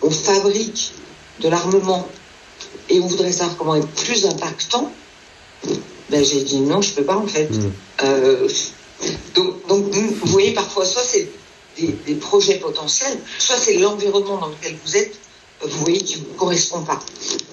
on 0.03 0.11
fabrique 0.11 0.93
de 1.41 1.49
l'armement 1.49 2.07
et 2.89 3.01
on 3.01 3.07
voudrait 3.07 3.33
savoir 3.33 3.57
comment 3.57 3.75
être 3.75 3.89
plus 3.89 4.25
impactant, 4.27 4.93
ben, 6.11 6.25
j'ai 6.25 6.45
dit 6.45 6.61
non, 6.61 6.81
je 6.81 6.93
peux 6.93 7.05
pas 7.05 7.17
en 7.17 7.27
fait. 7.27 7.49
Hmm. 7.51 7.73
Euh, 8.05 8.49
donc, 9.35 9.67
donc, 9.67 9.85
vous 9.91 10.27
voyez, 10.27 10.53
parfois, 10.53 10.85
soit 10.85 11.03
c'est 11.03 11.29
des, 11.79 11.89
des 12.07 12.15
projets 12.15 12.59
potentiels, 12.59 13.19
soit 13.39 13.57
c'est 13.57 13.79
l'environnement 13.79 14.39
dans 14.39 14.49
lequel 14.49 14.77
vous 14.85 14.97
êtes 14.97 15.19
vous 15.63 15.79
voyez, 15.81 16.01
qui 16.01 16.17
ne 16.21 16.25
vous 16.25 16.35
correspond 16.35 16.83
pas. 16.83 16.99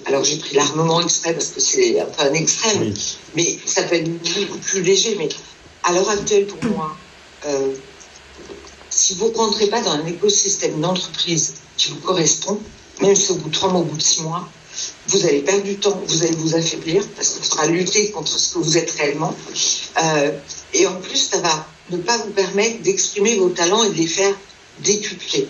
Alors 0.05 0.23
j'ai 0.23 0.37
pris 0.37 0.55
l'armement 0.55 1.01
exprès 1.01 1.33
parce 1.33 1.47
que 1.49 1.59
c'est 1.59 1.99
un 1.99 2.05
peu 2.05 2.23
un 2.23 2.33
extrême, 2.33 2.93
mais 3.35 3.59
ça 3.65 3.83
peut 3.83 3.95
être 3.95 4.09
beaucoup 4.09 4.59
plus 4.59 4.81
léger. 4.81 5.15
Mais 5.17 5.29
à 5.83 5.91
l'heure 5.93 6.09
actuelle, 6.09 6.47
pour 6.47 6.71
moi, 6.71 6.95
euh, 7.45 7.73
si 8.89 9.15
vous 9.15 9.29
ne 9.29 9.35
rentrez 9.35 9.67
pas 9.67 9.81
dans 9.81 9.91
un 9.91 10.05
écosystème 10.05 10.79
d'entreprise 10.79 11.55
qui 11.75 11.89
vous 11.89 11.99
correspond, 11.99 12.59
même 13.01 13.15
si 13.15 13.31
au 13.31 13.35
bout 13.35 13.49
de 13.49 13.53
trois 13.53 13.69
mois, 13.69 13.81
au 13.81 13.85
bout 13.85 13.97
de 13.97 14.01
six 14.01 14.21
mois, 14.21 14.47
vous 15.07 15.25
allez 15.25 15.41
perdre 15.41 15.63
du 15.63 15.75
temps, 15.75 16.01
vous 16.05 16.23
allez 16.23 16.35
vous 16.35 16.55
affaiblir 16.55 17.03
parce 17.15 17.29
qu'il 17.29 17.43
faudra 17.43 17.67
lutter 17.67 18.11
contre 18.11 18.37
ce 18.37 18.53
que 18.53 18.59
vous 18.59 18.77
êtes 18.77 18.91
réellement. 18.91 19.35
Euh, 20.01 20.31
et 20.73 20.87
en 20.87 20.95
plus, 20.95 21.17
ça 21.17 21.39
va 21.39 21.67
ne 21.89 21.97
pas 21.97 22.17
vous 22.17 22.31
permettre 22.31 22.81
d'exprimer 22.83 23.35
vos 23.35 23.49
talents 23.49 23.83
et 23.83 23.89
de 23.89 23.95
les 23.95 24.07
faire 24.07 24.33
décupler. 24.79 25.47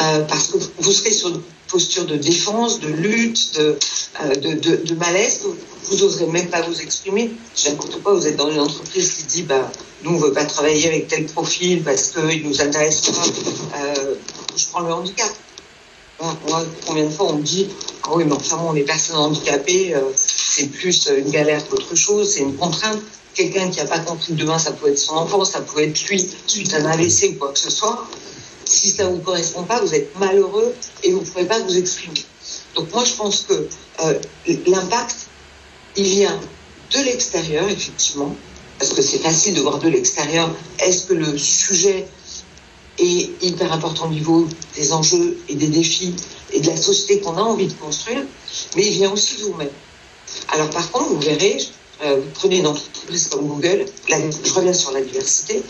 Euh, 0.00 0.20
parce 0.24 0.48
que 0.48 0.58
vous 0.78 0.92
serez 0.92 1.12
sur 1.12 1.30
posture 1.70 2.04
de 2.04 2.16
défense, 2.16 2.80
de 2.80 2.88
lutte, 2.88 3.54
de, 3.58 3.78
euh, 4.22 4.34
de, 4.34 4.76
de, 4.76 4.94
malaise. 4.94 5.42
Vous 5.84 5.96
n'oserez 5.96 6.26
même 6.26 6.48
pas 6.48 6.62
vous 6.62 6.80
exprimer. 6.80 7.32
N'importe 7.64 8.02
quoi, 8.02 8.14
vous 8.14 8.26
êtes 8.26 8.36
dans 8.36 8.50
une 8.50 8.60
entreprise 8.60 9.14
qui 9.14 9.22
dit 9.24 9.42
bah, 9.42 9.70
nous, 10.02 10.10
on 10.10 10.14
ne 10.14 10.20
veut 10.20 10.32
pas 10.32 10.44
travailler 10.44 10.88
avec 10.88 11.08
tel 11.08 11.26
profil 11.26 11.82
parce 11.82 12.10
qu'il 12.10 12.46
nous 12.46 12.60
intéresse 12.60 13.10
pas. 13.10 13.26
Euh, 13.78 14.14
je 14.56 14.66
prends 14.70 14.80
le 14.80 14.92
handicap. 14.92 15.30
Combien 16.86 17.04
de 17.04 17.10
fois 17.10 17.28
on 17.30 17.36
me 17.36 17.42
dit 17.42 17.68
ah 18.02 18.10
oui, 18.12 18.24
mais 18.26 18.34
enfin, 18.34 18.58
bon, 18.58 18.72
les 18.72 18.82
personnes 18.82 19.16
handicapées, 19.16 19.94
euh, 19.94 20.00
c'est 20.14 20.66
plus 20.66 21.08
une 21.16 21.30
galère 21.30 21.66
qu'autre 21.68 21.94
chose, 21.94 22.30
c'est 22.30 22.40
une 22.40 22.56
contrainte. 22.56 23.00
Quelqu'un 23.34 23.70
qui 23.70 23.78
n'a 23.78 23.86
pas 23.86 24.00
compris 24.00 24.34
demain, 24.34 24.58
ça 24.58 24.72
peut 24.72 24.88
être 24.88 24.98
son 24.98 25.14
enfant, 25.14 25.44
ça 25.44 25.60
peut 25.60 25.80
être 25.80 26.08
lui 26.08 26.28
suite 26.46 26.74
à 26.74 26.78
un 26.78 26.86
AVC 26.86 27.30
ou 27.30 27.38
quoi 27.38 27.52
que 27.52 27.58
ce 27.58 27.70
soit 27.70 28.06
si 28.70 28.90
ça 28.90 29.04
ne 29.04 29.10
vous 29.10 29.20
correspond 29.20 29.64
pas, 29.64 29.80
vous 29.80 29.94
êtes 29.94 30.16
malheureux 30.18 30.74
et 31.02 31.12
vous 31.12 31.20
ne 31.20 31.24
pouvez 31.24 31.44
pas 31.44 31.58
vous 31.60 31.76
exprimer. 31.76 32.24
Donc 32.74 32.92
moi, 32.92 33.04
je 33.04 33.14
pense 33.14 33.42
que 33.42 33.68
euh, 34.04 34.14
l'impact, 34.66 35.16
il 35.96 36.04
vient 36.04 36.40
de 36.92 37.04
l'extérieur, 37.04 37.68
effectivement, 37.68 38.34
parce 38.78 38.92
que 38.92 39.02
c'est 39.02 39.18
facile 39.18 39.54
de 39.54 39.60
voir 39.60 39.78
de 39.78 39.88
l'extérieur. 39.88 40.54
Est-ce 40.78 41.06
que 41.06 41.14
le 41.14 41.36
sujet 41.36 42.06
est 42.98 43.30
hyper 43.42 43.72
important 43.72 44.06
au 44.06 44.10
niveau 44.10 44.46
des 44.76 44.92
enjeux 44.92 45.38
et 45.48 45.54
des 45.54 45.68
défis 45.68 46.14
et 46.52 46.60
de 46.60 46.66
la 46.68 46.76
société 46.76 47.20
qu'on 47.20 47.36
a 47.36 47.42
envie 47.42 47.66
de 47.66 47.72
construire, 47.74 48.22
mais 48.76 48.86
il 48.86 48.92
vient 48.92 49.12
aussi 49.12 49.36
de 49.36 49.42
vous-même. 49.42 49.70
Alors 50.48 50.70
par 50.70 50.90
contre, 50.90 51.08
vous 51.10 51.20
verrez, 51.20 51.58
euh, 52.02 52.16
vous 52.16 52.30
prenez 52.34 52.58
une 52.58 52.66
entreprise 52.66 53.28
comme 53.28 53.46
Google, 53.46 53.86
je 54.08 54.52
reviens 54.52 54.72
sur 54.72 54.92
la 54.92 55.00
diversité, 55.00 55.62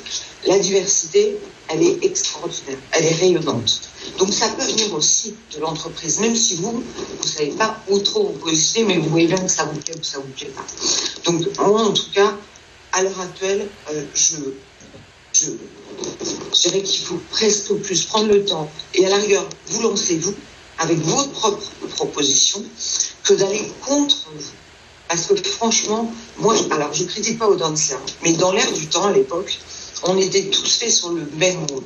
la 0.46 0.58
diversité, 0.58 1.36
elle 1.72 1.82
est 1.82 2.04
extraordinaire, 2.04 2.78
elle 2.92 3.06
est 3.06 3.14
rayonnante. 3.14 3.80
Donc 4.18 4.32
ça 4.32 4.48
peut 4.48 4.64
venir 4.64 4.92
aussi 4.94 5.34
de 5.54 5.60
l'entreprise, 5.60 6.18
même 6.18 6.34
si 6.34 6.56
vous, 6.56 6.72
vous 6.72 7.22
ne 7.22 7.28
savez 7.28 7.50
pas 7.50 7.76
où 7.88 7.98
trop 8.00 8.28
vous 8.28 8.38
positionner, 8.38 8.94
mais 8.94 9.00
vous 9.00 9.08
voyez 9.08 9.28
bien 9.28 9.38
que 9.38 9.50
ça 9.50 9.64
vous 9.64 9.78
plaît 9.80 9.94
ou 9.98 10.02
ça 10.02 10.18
vous 10.18 10.28
plaît 10.28 10.50
pas. 10.54 10.64
Donc 11.30 11.46
moi, 11.58 11.82
en 11.82 11.92
tout 11.92 12.10
cas, 12.12 12.36
à 12.92 13.02
l'heure 13.02 13.20
actuelle, 13.20 13.68
euh, 13.92 14.04
je, 14.14 14.36
je, 15.32 15.50
dirais 16.62 16.82
qu'il 16.82 17.04
faut 17.04 17.20
presque 17.30 17.72
plus 17.74 18.04
prendre 18.04 18.28
le 18.28 18.44
temps 18.44 18.70
et 18.94 19.06
à 19.06 19.08
la 19.08 19.16
rigueur, 19.16 19.48
vous 19.68 19.82
lancez-vous 19.82 20.34
avec 20.78 20.98
votre 20.98 21.30
propre 21.30 21.62
proposition 21.94 22.64
que 23.22 23.34
d'aller 23.34 23.70
contre 23.86 24.28
vous. 24.34 24.50
Parce 25.08 25.26
que 25.26 25.34
franchement, 25.36 26.12
moi, 26.38 26.54
alors 26.70 26.92
je 26.92 27.04
critique 27.04 27.38
pas 27.38 27.48
Audencia, 27.48 27.98
mais 28.22 28.32
dans 28.32 28.52
l'air 28.52 28.72
du 28.72 28.86
temps 28.86 29.04
à 29.04 29.12
l'époque, 29.12 29.58
on 30.04 30.16
était 30.18 30.44
tous 30.44 30.78
faits 30.78 30.92
sur 30.92 31.10
le 31.10 31.28
même 31.36 31.58
monde. 31.70 31.84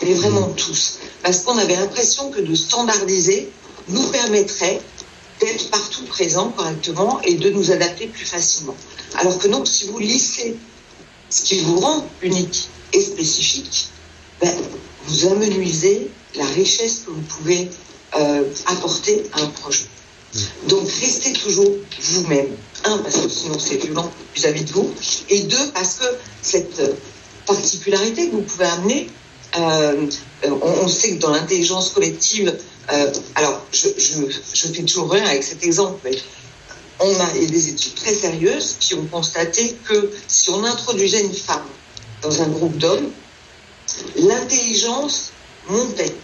Et 0.00 0.12
vraiment 0.14 0.48
tous. 0.50 0.98
Parce 1.22 1.42
qu'on 1.42 1.56
avait 1.56 1.76
l'impression 1.76 2.30
que 2.30 2.40
de 2.40 2.54
standardiser 2.54 3.48
nous 3.88 4.06
permettrait 4.08 4.80
d'être 5.40 5.70
partout 5.70 6.04
présent 6.04 6.50
correctement 6.50 7.20
et 7.22 7.34
de 7.34 7.50
nous 7.50 7.70
adapter 7.70 8.06
plus 8.06 8.24
facilement. 8.24 8.76
Alors 9.16 9.38
que 9.38 9.48
non, 9.48 9.64
si 9.64 9.86
vous 9.86 9.98
lissez 9.98 10.56
ce 11.30 11.42
qui 11.42 11.60
vous 11.60 11.80
rend 11.80 12.06
unique 12.22 12.68
et 12.92 13.00
spécifique, 13.00 13.88
ben, 14.40 14.54
vous 15.06 15.26
amenuisez 15.26 16.10
la 16.36 16.46
richesse 16.46 17.02
que 17.06 17.10
vous 17.10 17.22
pouvez 17.22 17.68
euh, 18.16 18.44
apporter 18.66 19.24
à 19.32 19.42
un 19.42 19.46
projet. 19.46 19.86
Donc 20.68 20.88
restez 21.00 21.32
toujours 21.32 21.70
vous-même. 22.00 22.48
Un, 22.84 22.98
parce 22.98 23.16
que 23.18 23.28
sinon 23.28 23.58
c'est 23.58 23.76
violent 23.76 24.10
vis-à-vis 24.34 24.64
de 24.64 24.72
vous. 24.72 24.92
Et 25.28 25.42
deux, 25.42 25.70
parce 25.72 25.94
que 25.96 26.06
cette 26.42 26.80
particularité 27.46 28.28
que 28.28 28.36
vous 28.36 28.42
pouvez 28.42 28.66
amener, 28.66 29.08
euh, 29.58 30.06
on, 30.44 30.88
sait 30.88 31.16
que 31.16 31.20
dans 31.20 31.30
l'intelligence 31.30 31.90
collective, 31.90 32.56
euh, 32.92 33.12
alors 33.34 33.62
je, 33.72 33.88
je, 33.96 34.68
fais 34.68 34.82
toujours 34.82 35.10
rien 35.10 35.24
avec 35.24 35.42
cet 35.42 35.62
exemple, 35.64 36.00
mais 36.04 36.16
on 37.00 37.20
a 37.20 37.30
des 37.32 37.68
études 37.68 37.94
très 37.94 38.14
sérieuses 38.14 38.76
qui 38.80 38.94
ont 38.94 39.06
constaté 39.06 39.76
que 39.84 40.10
si 40.26 40.50
on 40.50 40.64
introduisait 40.64 41.22
une 41.22 41.34
femme 41.34 41.66
dans 42.22 42.42
un 42.42 42.48
groupe 42.48 42.76
d'hommes, 42.78 43.10
l'intelligence 44.16 45.30
montait. 45.68 46.14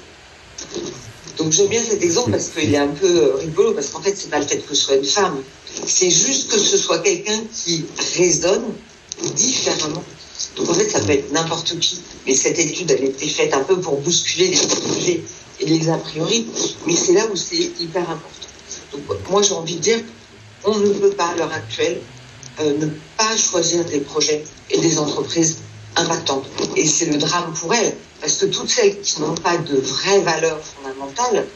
Donc 1.39 1.53
j'aime 1.53 1.69
bien 1.69 1.83
cet 1.83 2.03
exemple 2.03 2.33
parce 2.33 2.49
qu'il 2.49 2.75
est 2.75 2.79
un 2.79 2.89
peu 2.89 3.07
euh, 3.07 3.35
rigolo, 3.37 3.73
parce 3.73 3.89
qu'en 3.89 4.03
fait, 4.03 4.15
c'est 4.17 4.29
pas 4.29 4.41
le 4.41 4.47
fait 4.47 4.59
que 4.59 4.75
ce 4.75 4.83
soit 4.83 4.97
une 4.97 5.05
femme, 5.05 5.43
c'est 5.87 6.11
juste 6.11 6.50
que 6.50 6.59
ce 6.59 6.77
soit 6.77 6.99
quelqu'un 6.99 7.41
qui 7.65 7.85
raisonne 8.17 8.75
différemment. 9.35 10.05
Donc 10.57 10.69
en 10.69 10.75
fait, 10.75 10.88
ça 10.88 11.00
peut 11.00 11.12
être 11.12 11.33
n'importe 11.33 11.78
qui. 11.78 12.00
Mais 12.26 12.35
cette 12.35 12.59
étude, 12.59 12.90
elle 12.90 13.02
a 13.02 13.07
été 13.07 13.28
faite 13.28 13.54
un 13.54 13.61
peu 13.61 13.80
pour 13.80 14.00
bousculer 14.00 14.49
les 14.49 14.66
préjugés 14.66 15.25
et 15.61 15.66
les 15.66 15.88
a 15.88 15.99
priori, 15.99 16.47
mais 16.87 16.97
c'est 16.97 17.12
là 17.12 17.26
où 17.30 17.37
c'est 17.37 17.71
hyper 17.80 18.02
important. 18.02 18.49
Donc 18.92 19.30
moi, 19.30 19.42
j'ai 19.42 19.52
envie 19.52 19.76
de 19.76 19.80
dire, 19.80 20.00
on 20.64 20.78
ne 20.78 20.88
peut 20.88 21.11
pas 21.11 21.26
à 21.26 21.37
l'heure 21.37 21.52
actuelle 21.52 22.00
euh, 22.61 22.76
ne 22.78 22.87
pas 23.16 23.37
choisir 23.37 23.85
des 23.85 24.00
projets 24.00 24.45
et 24.71 24.78
des 24.78 24.99
entreprises 24.99 25.59
impactantes. 25.97 26.47
Et 26.76 26.87
c'est 26.87 27.07
le 27.07 27.19
drame 27.19 27.52
pour 27.54 27.73
elles. 27.75 27.97
Parce 28.21 28.37
que 28.37 28.47
toutes 28.47 28.69
celles 28.69 29.00
qui 29.00 29.21
n'ont 29.21 29.35
pas 29.35 29.57
de 29.57 29.76
vraies 29.76 30.21
valeurs 30.21 30.61
fondamentales, 30.62 31.47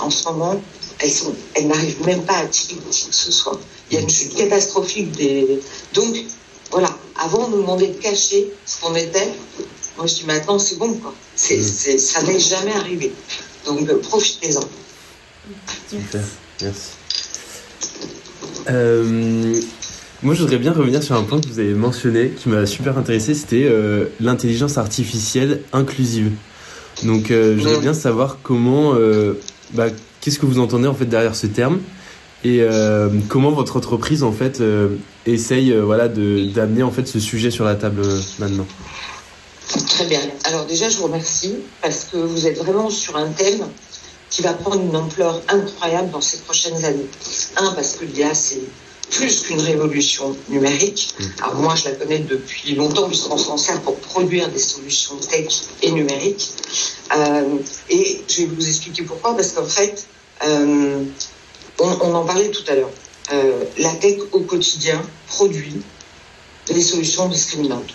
en 0.00 0.10
ce 0.10 0.24
moment, 0.24 0.60
elles, 0.98 1.12
elles 1.54 1.66
n'arrivent 1.66 2.06
même 2.06 2.24
pas 2.24 2.38
à 2.38 2.46
tirer 2.46 2.80
qui 2.90 3.06
que 3.06 3.14
ce 3.14 3.30
soit. 3.30 3.60
Il 3.90 3.94
y 3.94 3.98
a 3.98 4.00
une 4.00 4.08
chute 4.08 4.34
catastrophique 4.34 5.12
des. 5.12 5.60
Donc, 5.92 6.16
voilà. 6.70 6.96
Avant, 7.20 7.46
on 7.46 7.48
nous 7.48 7.62
demandait 7.62 7.88
de 7.88 8.00
cacher 8.00 8.48
ce 8.64 8.80
qu'on 8.80 8.94
était. 8.94 9.32
Moi, 9.96 10.06
je 10.06 10.14
dis 10.14 10.24
maintenant, 10.24 10.58
c'est 10.58 10.76
bon, 10.76 10.94
quoi. 10.94 11.14
C'est, 11.34 11.58
mm. 11.58 11.62
c'est, 11.62 11.98
ça 11.98 12.22
n'est 12.22 12.38
jamais 12.38 12.72
arrivé. 12.72 13.12
Donc, 13.66 13.88
euh, 13.88 13.98
profitez-en. 13.98 14.60
Super. 15.90 16.20
Merci. 16.62 16.90
Euh, 18.70 19.60
moi, 20.22 20.34
je 20.34 20.42
voudrais 20.42 20.58
bien 20.58 20.72
revenir 20.72 21.02
sur 21.02 21.14
un 21.14 21.22
point 21.22 21.40
que 21.40 21.46
vous 21.46 21.60
avez 21.60 21.74
mentionné, 21.74 22.30
qui 22.30 22.48
m'a 22.48 22.66
super 22.66 22.98
intéressé, 22.98 23.34
c'était 23.34 23.64
euh, 23.64 24.06
l'intelligence 24.20 24.76
artificielle 24.76 25.62
inclusive. 25.72 26.32
Donc, 27.04 27.30
euh, 27.30 27.56
je 27.56 27.62
voudrais 27.62 27.80
bien 27.80 27.94
savoir 27.94 28.38
comment, 28.42 28.94
euh, 28.94 29.34
bah, 29.74 29.86
qu'est-ce 30.20 30.40
que 30.40 30.46
vous 30.46 30.58
entendez 30.58 30.88
en 30.88 30.94
fait 30.94 31.04
derrière 31.04 31.36
ce 31.36 31.46
terme, 31.46 31.78
et 32.44 32.62
comment 33.28 33.50
votre 33.50 33.76
entreprise 33.76 34.22
en 34.22 34.32
fait 34.32 34.62
essaye, 35.26 35.72
voilà, 35.76 36.08
d'amener 36.08 36.82
en 36.82 36.90
fait 36.90 37.06
ce 37.06 37.20
sujet 37.20 37.50
sur 37.50 37.64
la 37.64 37.74
table 37.74 38.02
maintenant? 38.38 38.66
Très 39.88 40.06
bien. 40.06 40.20
Alors 40.44 40.64
déjà, 40.64 40.88
je 40.88 40.96
vous 40.96 41.04
remercie 41.04 41.56
parce 41.82 42.04
que 42.04 42.16
vous 42.16 42.46
êtes 42.46 42.58
vraiment 42.58 42.88
sur 42.88 43.16
un 43.16 43.28
thème 43.28 43.66
qui 44.30 44.42
va 44.42 44.52
prendre 44.54 44.80
une 44.80 44.96
ampleur 44.96 45.42
incroyable 45.48 46.10
dans 46.10 46.20
ces 46.20 46.38
prochaines 46.38 46.84
années. 46.84 47.06
Un, 47.56 47.72
parce 47.72 47.94
que 47.94 48.04
l'IA, 48.04 48.34
c'est 48.34 48.60
plus 49.10 49.40
qu'une 49.40 49.60
révolution 49.60 50.36
numérique. 50.48 51.14
Mm. 51.18 51.24
Alors 51.42 51.54
moi, 51.56 51.74
je 51.74 51.84
la 51.86 51.92
connais 51.92 52.18
depuis 52.18 52.74
longtemps 52.74 53.08
puisqu'on 53.08 53.38
s'en 53.38 53.56
sert 53.56 53.80
pour 53.80 53.96
produire 53.96 54.48
des 54.48 54.58
solutions 54.58 55.16
tech 55.16 55.48
et 55.82 55.90
numériques. 55.90 56.50
Euh, 57.16 57.56
et 57.90 58.22
je 58.28 58.42
vais 58.42 58.46
vous 58.46 58.68
expliquer 58.68 59.02
pourquoi, 59.02 59.34
parce 59.34 59.52
qu'en 59.52 59.64
fait, 59.64 60.06
on, 61.78 62.14
en 62.14 62.24
parlait 62.24 62.50
tout 62.50 62.64
à 62.68 62.74
l'heure. 62.74 62.90
Euh, 63.32 63.64
la 63.78 63.94
tech 63.94 64.18
au 64.32 64.40
quotidien 64.40 65.00
produit 65.26 65.82
des 66.66 66.82
solutions 66.82 67.28
discriminantes. 67.28 67.92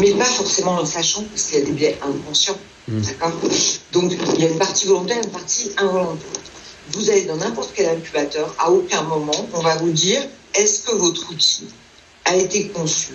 Mais 0.00 0.12
pas 0.12 0.24
forcément 0.24 0.72
en 0.72 0.86
sachant, 0.86 1.24
parce 1.24 1.46
qu'il 1.46 1.58
y 1.58 1.62
a 1.62 1.64
des 1.64 1.72
biais 1.72 1.98
inconscients. 2.02 2.58
Mm. 2.88 3.00
D'accord? 3.00 3.32
Donc, 3.92 4.12
il 4.34 4.40
y 4.40 4.46
a 4.46 4.50
une 4.50 4.58
partie 4.58 4.86
volontaire 4.86 5.18
et 5.18 5.24
une 5.24 5.32
partie 5.32 5.70
involontaire 5.76 6.16
vous 6.92 7.10
allez 7.10 7.24
dans 7.24 7.36
n'importe 7.36 7.72
quel 7.74 7.88
incubateur, 7.88 8.54
à 8.58 8.70
aucun 8.70 9.02
moment, 9.02 9.48
on 9.52 9.60
va 9.60 9.76
vous 9.76 9.90
dire 9.90 10.22
est-ce 10.54 10.82
que 10.82 10.92
votre 10.92 11.30
outil 11.30 11.68
a 12.24 12.36
été 12.36 12.68
conçu 12.68 13.14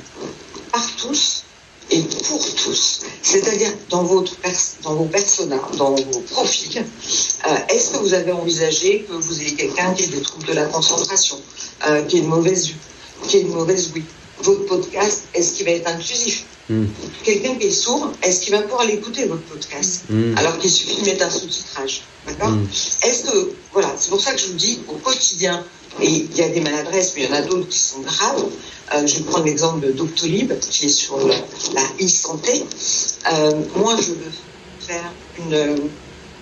par 0.72 0.86
tous 0.98 1.44
et 1.92 2.02
pour 2.02 2.56
tous. 2.56 3.02
C'est-à-dire 3.22 3.72
dans, 3.90 4.04
vos 4.04 4.24
personas, 5.12 5.62
dans 5.78 5.96
vos 5.96 6.20
profils, 6.22 6.84
euh, 7.48 7.56
est-ce 7.70 7.92
que 7.92 7.98
vous 7.98 8.14
avez 8.14 8.32
envisagé 8.32 9.04
que 9.04 9.14
vous 9.14 9.42
ayez 9.42 9.56
quelqu'un 9.56 9.94
qui 9.94 10.04
ait 10.04 10.08
des 10.08 10.22
troubles 10.22 10.48
de 10.48 10.54
la 10.54 10.66
concentration, 10.66 11.40
euh, 11.88 12.04
qui 12.04 12.18
ait 12.18 12.20
une 12.22 12.28
mauvaise 12.28 12.72
qui 13.28 13.38
ait 13.38 13.42
une 13.42 13.54
mauvaise 13.54 13.92
oui 13.96 14.04
Votre 14.44 14.66
podcast, 14.66 15.24
est-ce 15.34 15.54
qu'il 15.54 15.66
va 15.66 15.72
être 15.72 15.88
inclusif 15.88 16.46
hmm. 16.70 16.86
Quelqu'un 17.24 17.56
qui 17.56 17.68
est 17.68 17.72
sourd, 17.72 18.12
est-ce 18.22 18.42
qu'il 18.42 18.54
va 18.54 18.62
pouvoir 18.62 18.86
l'écouter, 18.86 19.26
votre 19.26 19.44
podcast 19.44 20.04
hmm. 20.10 20.38
Alors 20.38 20.58
qu'il 20.60 20.72
suffit 20.72 21.02
de 21.02 21.06
mettre 21.06 21.26
un 21.26 21.30
sous-titrage. 21.30 22.02
D'accord 22.28 22.52
hmm. 22.52 22.68
Est-ce 23.04 23.32
que, 23.32 23.52
voilà, 23.74 23.94
c'est 23.98 24.10
pour 24.10 24.22
ça 24.22 24.34
que 24.34 24.40
je 24.40 24.48
vous 24.48 24.54
dis, 24.54 24.80
au 24.88 24.96
quotidien, 24.96 25.64
et 26.02 26.10
il 26.10 26.36
y 26.36 26.42
a 26.42 26.50
des 26.50 26.60
maladresses, 26.60 27.14
mais 27.16 27.24
il 27.24 27.30
y 27.30 27.34
en 27.34 27.36
a 27.36 27.42
d'autres 27.42 27.70
qui 27.70 27.80
sont 27.80 28.02
graves. 28.02 28.46
Euh, 28.94 29.08
je 29.08 29.20
vais 29.20 29.24
prendre 29.24 29.46
l'exemple 29.46 29.88
de 29.88 29.92
Doctolib, 29.94 30.52
qui 30.60 30.86
est 30.86 30.90
sur 30.90 31.18
la, 31.18 31.84
e-santé. 32.02 32.66
Euh, 33.34 33.62
moi, 33.78 33.96
je 33.96 34.12
veux 34.12 34.32
faire 34.80 35.12
une 35.40 35.90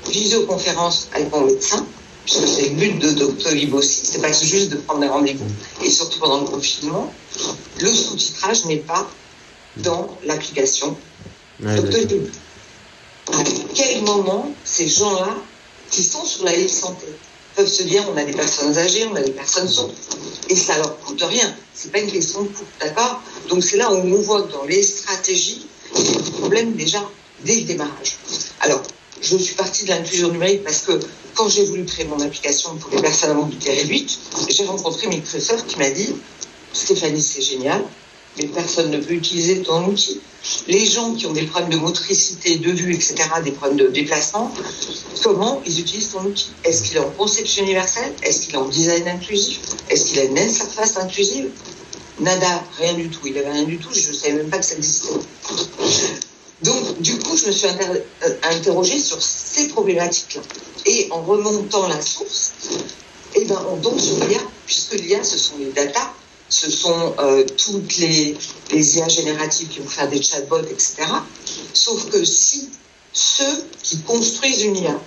visioconférence 0.09 1.07
avec 1.13 1.31
mon 1.31 1.45
médecin, 1.45 1.85
puisque 2.25 2.47
c'est 2.47 2.69
le 2.69 2.75
but 2.75 2.99
de 2.99 3.11
Doctolib 3.11 3.73
aussi. 3.73 4.01
C'est 4.03 4.21
pas 4.21 4.31
juste 4.31 4.69
de 4.69 4.77
prendre 4.77 5.01
des 5.01 5.07
rendez-vous, 5.07 5.47
et 5.83 5.89
surtout 5.89 6.19
pendant 6.19 6.41
le 6.41 6.45
confinement. 6.47 7.13
Le 7.79 7.93
sous-titrage 7.93 8.65
n'est 8.65 8.77
pas 8.77 9.09
dans 9.77 10.17
l'application 10.23 10.97
Doctolib. 11.59 12.27
À 13.31 13.43
quel 13.73 14.03
moment 14.03 14.51
ces 14.63 14.87
gens-là 14.87 15.35
qui 15.89 16.03
sont 16.03 16.25
sur 16.25 16.43
la 16.43 16.55
liste 16.55 16.81
santé 16.81 17.05
peuvent 17.55 17.71
se 17.71 17.83
dire 17.83 18.03
on 18.11 18.17
a 18.17 18.23
des 18.23 18.33
personnes 18.33 18.77
âgées, 18.77 19.05
on 19.11 19.15
a 19.15 19.21
des 19.21 19.31
personnes 19.31 19.69
sourdes, 19.69 19.93
et 20.49 20.55
ça 20.55 20.77
leur 20.77 20.99
coûte 20.99 21.21
rien. 21.21 21.55
C'est 21.73 21.91
pas 21.91 21.99
une 21.99 22.11
question 22.11 22.43
de 22.43 22.47
coût, 22.47 22.65
d'accord? 22.79 23.21
Donc 23.49 23.63
c'est 23.63 23.77
là 23.77 23.91
où 23.91 23.95
on 23.95 24.21
voit 24.21 24.43
que 24.43 24.51
dans 24.51 24.65
les 24.65 24.81
stratégies, 24.81 25.67
il 25.95 26.05
y 26.05 26.09
a 26.09 26.19
des 26.19 26.31
problèmes 26.31 26.73
déjà 26.73 27.03
dès 27.45 27.55
le 27.55 27.61
démarrage. 27.61 28.17
Alors, 28.59 28.81
je 29.23 29.37
suis 29.37 29.55
partie 29.55 29.85
de 29.85 29.89
l'inclusion 29.89 30.29
numérique 30.29 30.63
parce 30.63 30.81
que 30.81 30.99
quand 31.33 31.47
j'ai 31.47 31.65
voulu 31.65 31.85
créer 31.85 32.05
mon 32.05 32.19
application 32.19 32.75
pour 32.75 32.91
les 32.91 33.01
personnes 33.01 33.31
à 33.31 33.33
mobilité 33.33 33.71
réduite, 33.71 34.19
j'ai 34.49 34.65
rencontré 34.65 35.07
Microsoft 35.07 35.65
qui 35.67 35.79
m'a 35.79 35.89
dit 35.89 36.13
Stéphanie, 36.73 37.21
c'est 37.21 37.41
génial, 37.41 37.83
mais 38.37 38.47
personne 38.47 38.91
ne 38.91 38.97
peut 38.97 39.13
utiliser 39.13 39.61
ton 39.61 39.85
outil. 39.87 40.19
Les 40.67 40.85
gens 40.85 41.13
qui 41.13 41.25
ont 41.25 41.31
des 41.31 41.43
problèmes 41.43 41.69
de 41.71 41.77
motricité, 41.77 42.57
de 42.57 42.71
vue, 42.71 42.93
etc., 42.93 43.15
des 43.43 43.51
problèmes 43.51 43.77
de 43.77 43.87
déplacement, 43.87 44.53
comment 45.23 45.61
ils 45.65 45.79
utilisent 45.79 46.09
ton 46.09 46.25
outil? 46.25 46.49
Est-ce 46.65 46.83
qu'il 46.83 46.97
est 46.97 46.99
en 46.99 47.11
conception 47.11 47.63
universelle? 47.63 48.13
Est-ce 48.23 48.41
qu'il 48.41 48.55
est 48.55 48.57
en 48.57 48.67
design 48.67 49.07
inclusif? 49.07 49.61
Est-ce 49.89 50.05
qu'il 50.05 50.19
a 50.19 50.23
une 50.25 50.37
interface 50.37 50.97
inclusive? 50.97 51.49
Nada, 52.19 52.63
rien 52.77 52.93
du 52.93 53.09
tout. 53.09 53.25
Il 53.25 53.37
avait 53.37 53.51
rien 53.51 53.63
du 53.63 53.77
tout, 53.77 53.89
je 53.93 54.09
ne 54.09 54.13
savais 54.13 54.33
même 54.33 54.49
pas 54.49 54.57
que 54.57 54.65
ça 54.65 54.75
existait. 54.75 55.09
Donc, 56.63 57.01
du 57.01 57.17
coup, 57.20 57.36
je 57.36 57.48
me 57.48 57.51
suis 57.51 57.67
euh, 57.67 58.29
interrogée 58.43 59.00
sur 59.00 59.22
ces 59.22 59.67
problématiques-là. 59.70 60.41
Et 60.86 61.08
en 61.12 61.22
remontant 61.22 61.88
la 61.88 62.01
source, 62.01 62.53
eh 63.36 63.46
ben, 63.46 63.62
on 63.70 63.77
tombe 63.77 64.00
sur 64.00 64.17
l'IA, 64.25 64.39
puisque 64.65 64.93
l'IA, 64.93 65.24
ce 65.24 65.38
sont 65.38 65.58
les 65.60 65.72
data 65.72 66.13
ce 66.50 66.70
sont 66.70 67.15
euh, 67.20 67.46
toutes 67.58 67.98
les, 67.98 68.38
IA 68.72 69.08
génératives 69.08 69.70
qui 69.70 69.79
vont 69.79 69.88
faire 69.88 70.08
des 70.08 70.22
chatbots, 70.22 70.60
etc. 70.60 71.03
Sauf 71.74 72.10
que 72.10 72.24
si 72.24 72.70
ceux 73.12 73.65
qui 73.82 74.00
construisent 74.01 74.62
une 74.62 74.77
IA 74.77 75.00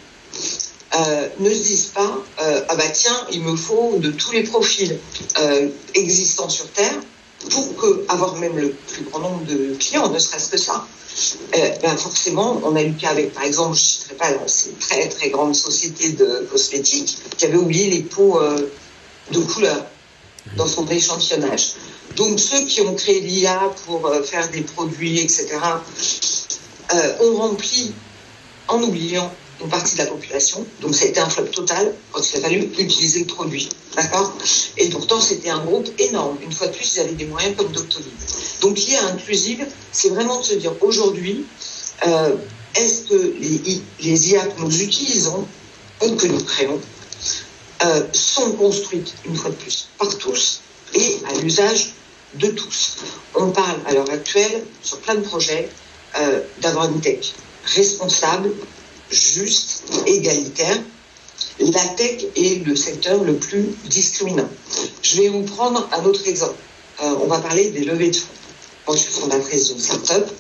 euh, 0.97 1.29
ne 1.39 1.51
se 1.51 1.63
disent 1.63 1.93
pas 1.95 2.19
ah 2.39 2.75
bah 2.77 2.89
tiens 2.93 3.27
il 3.33 3.43
me 3.43 3.57
faut 3.57 3.97
de 3.99 4.11
tous 4.11 4.33
les 4.33 4.45
profils 4.45 4.99
existants 5.95 6.49
sur 6.49 6.71
Terre 6.71 6.95
pour 7.51 7.77
que 7.77 8.05
avoir 8.09 8.37
même 8.37 8.57
le 8.57 8.71
plus 8.71 9.05
grand 9.05 9.21
nombre 9.21 9.45
de 9.45 9.75
clients 9.75 10.09
ne 10.09 10.19
serait-ce 10.19 10.51
que 10.51 10.59
ça 10.59 10.87
ben 11.83 11.97
forcément 11.97 12.61
on 12.65 12.77
a 12.77 12.83
eu 12.83 12.89
le 12.89 12.95
cas 12.95 13.11
avec 13.11 13.33
par 13.33 13.45
exemple 13.45 13.75
je 13.75 13.81
ne 13.81 13.87
citerai 13.87 14.15
pas 14.17 14.49
ces 14.49 14.73
très 14.73 15.09
très 15.09 15.31
grandes 15.31 15.55
sociétés 15.55 16.13
de 16.13 16.47
cosmétiques 16.51 17.19
qui 17.37 17.45
avaient 17.47 17.57
oublié 17.57 17.89
les 17.91 18.03
pots 18.03 18.39
de 19.31 19.39
couleur 19.41 19.87
dans 20.57 20.67
son 20.67 20.87
échantillonnage. 20.89 21.73
Donc 22.17 22.39
ceux 22.39 22.65
qui 22.65 22.81
ont 22.83 22.95
créé 22.95 23.21
l'IA 23.21 23.71
pour 23.85 24.07
euh, 24.07 24.23
faire 24.23 24.49
des 24.51 24.63
produits, 24.63 25.19
etc., 25.19 25.49
euh, 26.95 27.13
ont 27.21 27.37
rempli 27.37 27.93
en 28.69 28.83
oubliant 28.83 29.33
une 29.61 29.69
partie 29.69 29.95
de 29.95 29.99
la 30.01 30.07
population. 30.07 30.67
Donc 30.81 30.95
ça 30.95 31.05
a 31.05 31.09
été 31.09 31.21
un 31.21 31.29
flop 31.29 31.47
total 31.47 31.95
quand 32.13 32.21
il 32.31 32.39
a 32.39 32.41
fallu 32.41 32.59
utiliser 32.79 33.21
le 33.21 33.27
produit. 33.27 33.69
D'accord? 33.95 34.37
Et 34.77 34.89
pourtant, 34.91 35.21
c'était 35.21 35.51
un 35.51 35.65
groupe 35.65 35.89
énorme. 35.99 36.37
Une 36.43 36.53
fois 36.53 36.67
de 36.67 36.73
plus, 36.73 36.97
ils 36.97 37.01
avaient 37.01 37.13
des 37.13 37.25
moyens 37.25 37.57
comme 37.57 37.73
Doctolib. 37.73 38.13
Donc 38.61 38.79
l'IA 38.79 39.07
inclusive, 39.07 39.67
c'est 39.93 40.11
vraiment 40.11 40.41
de 40.41 40.45
se 40.45 40.55
dire 40.55 40.73
aujourd'hui, 40.83 41.45
euh, 42.07 42.37
est-ce 42.75 43.05
que 43.09 43.35
les, 44.01 44.31
IA 44.31 44.47
que 44.47 44.61
nous 44.61 44.83
utilisons 44.83 45.47
ou 46.03 46.11
que 46.17 46.27
nous 46.27 46.45
créons 46.45 46.81
euh, 47.85 48.07
sont 48.13 48.53
construites, 48.53 49.15
une 49.25 49.35
fois 49.35 49.51
de 49.51 49.57
plus, 49.57 49.89
par 49.99 50.17
tous 50.19 50.61
et 50.95 51.19
à 51.29 51.39
l'usage 51.41 51.95
de 52.35 52.49
tous? 52.49 52.97
On 53.35 53.51
parle 53.51 53.79
à 53.87 53.95
l'heure 53.95 54.11
actuelle, 54.11 54.65
sur 54.83 54.99
plein 54.99 55.15
de 55.15 55.23
projets, 55.23 55.71
euh, 56.19 56.41
d'avoir 56.61 56.91
une 56.91 57.01
tech 57.01 57.33
responsable, 57.65 58.53
juste, 59.11 59.85
égalitaire. 60.07 60.81
La 61.59 61.85
tech 61.97 62.25
est 62.37 62.67
le 62.67 62.77
secteur 62.77 63.23
le 63.23 63.37
plus 63.37 63.65
discriminant. 63.85 64.49
Je 65.03 65.23
vais 65.23 65.29
vous 65.29 65.43
prendre 65.43 65.89
un 65.93 66.05
autre 66.05 66.27
exemple. 66.27 66.57
Euh, 67.03 67.15
on 67.23 67.27
va 67.27 67.39
parler 67.39 67.71
des 67.71 67.85
levées 67.85 68.11
de 68.11 68.17
fonds. 68.17 68.29
Moi, 68.87 68.97
je 68.97 69.03
suis 69.03 69.13
fondatrice 69.13 69.69
d'une 69.69 69.81
start-up. 69.81 70.31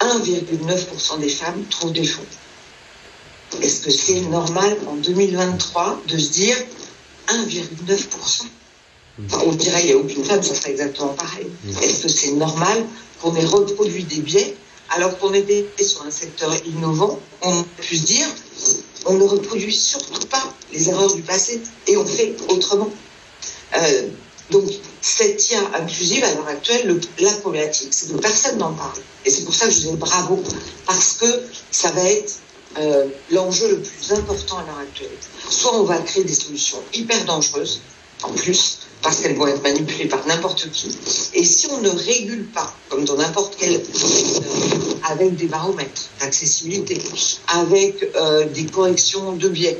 1,9% 0.00 1.20
des 1.20 1.28
femmes 1.28 1.64
trouvent 1.70 1.92
des 1.92 2.04
fonds. 2.04 2.22
Est-ce 3.62 3.82
que 3.82 3.90
c'est 3.90 4.20
normal 4.22 4.76
en 4.88 4.96
2023 4.96 6.02
de 6.08 6.18
se 6.18 6.30
dire 6.30 6.56
1,9% 7.28 8.42
On 9.46 9.52
dirait 9.52 9.80
qu'il 9.80 9.86
n'y 9.86 9.92
a 9.92 9.98
aucune 9.98 10.24
femme, 10.24 10.42
ça 10.42 10.54
serait 10.54 10.72
exactement 10.72 11.14
pareil. 11.14 11.46
Mm. 11.64 11.78
Est-ce 11.82 12.02
que 12.02 12.08
c'est 12.08 12.32
normal 12.32 12.84
qu'on 13.20 13.34
ait 13.36 13.44
reproduit 13.44 14.04
des 14.04 14.20
biais 14.20 14.56
alors 14.90 15.18
qu'on 15.18 15.32
était 15.32 15.66
sur 15.80 16.04
un 16.04 16.10
secteur 16.10 16.54
innovant 16.66 17.18
On 17.42 17.62
pu 17.62 17.96
se 17.96 18.04
dire 18.04 18.26
on 19.06 19.14
ne 19.14 19.24
reproduit 19.24 19.74
surtout 19.74 20.26
pas 20.26 20.54
les 20.72 20.88
erreurs 20.88 21.12
du 21.14 21.22
passé 21.22 21.60
et 21.86 21.96
on 21.96 22.06
fait 22.06 22.34
autrement. 22.48 22.90
Euh, 23.76 24.08
donc, 24.50 24.64
cette 25.00 25.50
IA 25.50 25.60
inclusive, 25.74 26.24
à 26.24 26.34
l'heure 26.34 26.48
actuelle, 26.48 27.00
la 27.18 27.32
problématique, 27.32 27.92
c'est 27.92 28.12
que 28.12 28.18
personne 28.18 28.58
n'en 28.58 28.72
parle. 28.72 28.98
Et 29.24 29.30
c'est 29.30 29.44
pour 29.44 29.54
ça 29.54 29.66
que 29.66 29.72
je 29.72 29.80
dis 29.80 29.96
bravo, 29.96 30.42
parce 30.86 31.14
que 31.14 31.26
ça 31.70 31.90
va 31.90 32.04
être 32.10 32.34
euh, 32.78 33.06
l'enjeu 33.30 33.68
le 33.68 33.80
plus 33.80 34.12
important 34.12 34.58
à 34.58 34.62
l'heure 34.64 34.78
actuelle. 34.78 35.16
Soit 35.48 35.74
on 35.74 35.84
va 35.84 35.98
créer 35.98 36.24
des 36.24 36.34
solutions 36.34 36.78
hyper 36.92 37.24
dangereuses, 37.24 37.80
en 38.22 38.30
plus, 38.30 38.78
parce 39.04 39.20
qu'elles 39.20 39.36
vont 39.36 39.46
être 39.46 39.62
manipulées 39.62 40.06
par 40.06 40.26
n'importe 40.26 40.70
qui. 40.72 40.88
Et 41.34 41.44
si 41.44 41.68
on 41.70 41.80
ne 41.82 41.90
régule 41.90 42.46
pas, 42.46 42.74
comme 42.88 43.04
dans 43.04 43.16
n'importe 43.16 43.54
quel 43.58 43.80
avec 45.04 45.36
des 45.36 45.46
baromètres 45.46 46.08
d'accessibilité, 46.20 46.98
avec 47.48 48.02
euh, 48.16 48.46
des 48.46 48.64
corrections 48.64 49.32
de 49.32 49.48
biais, 49.48 49.78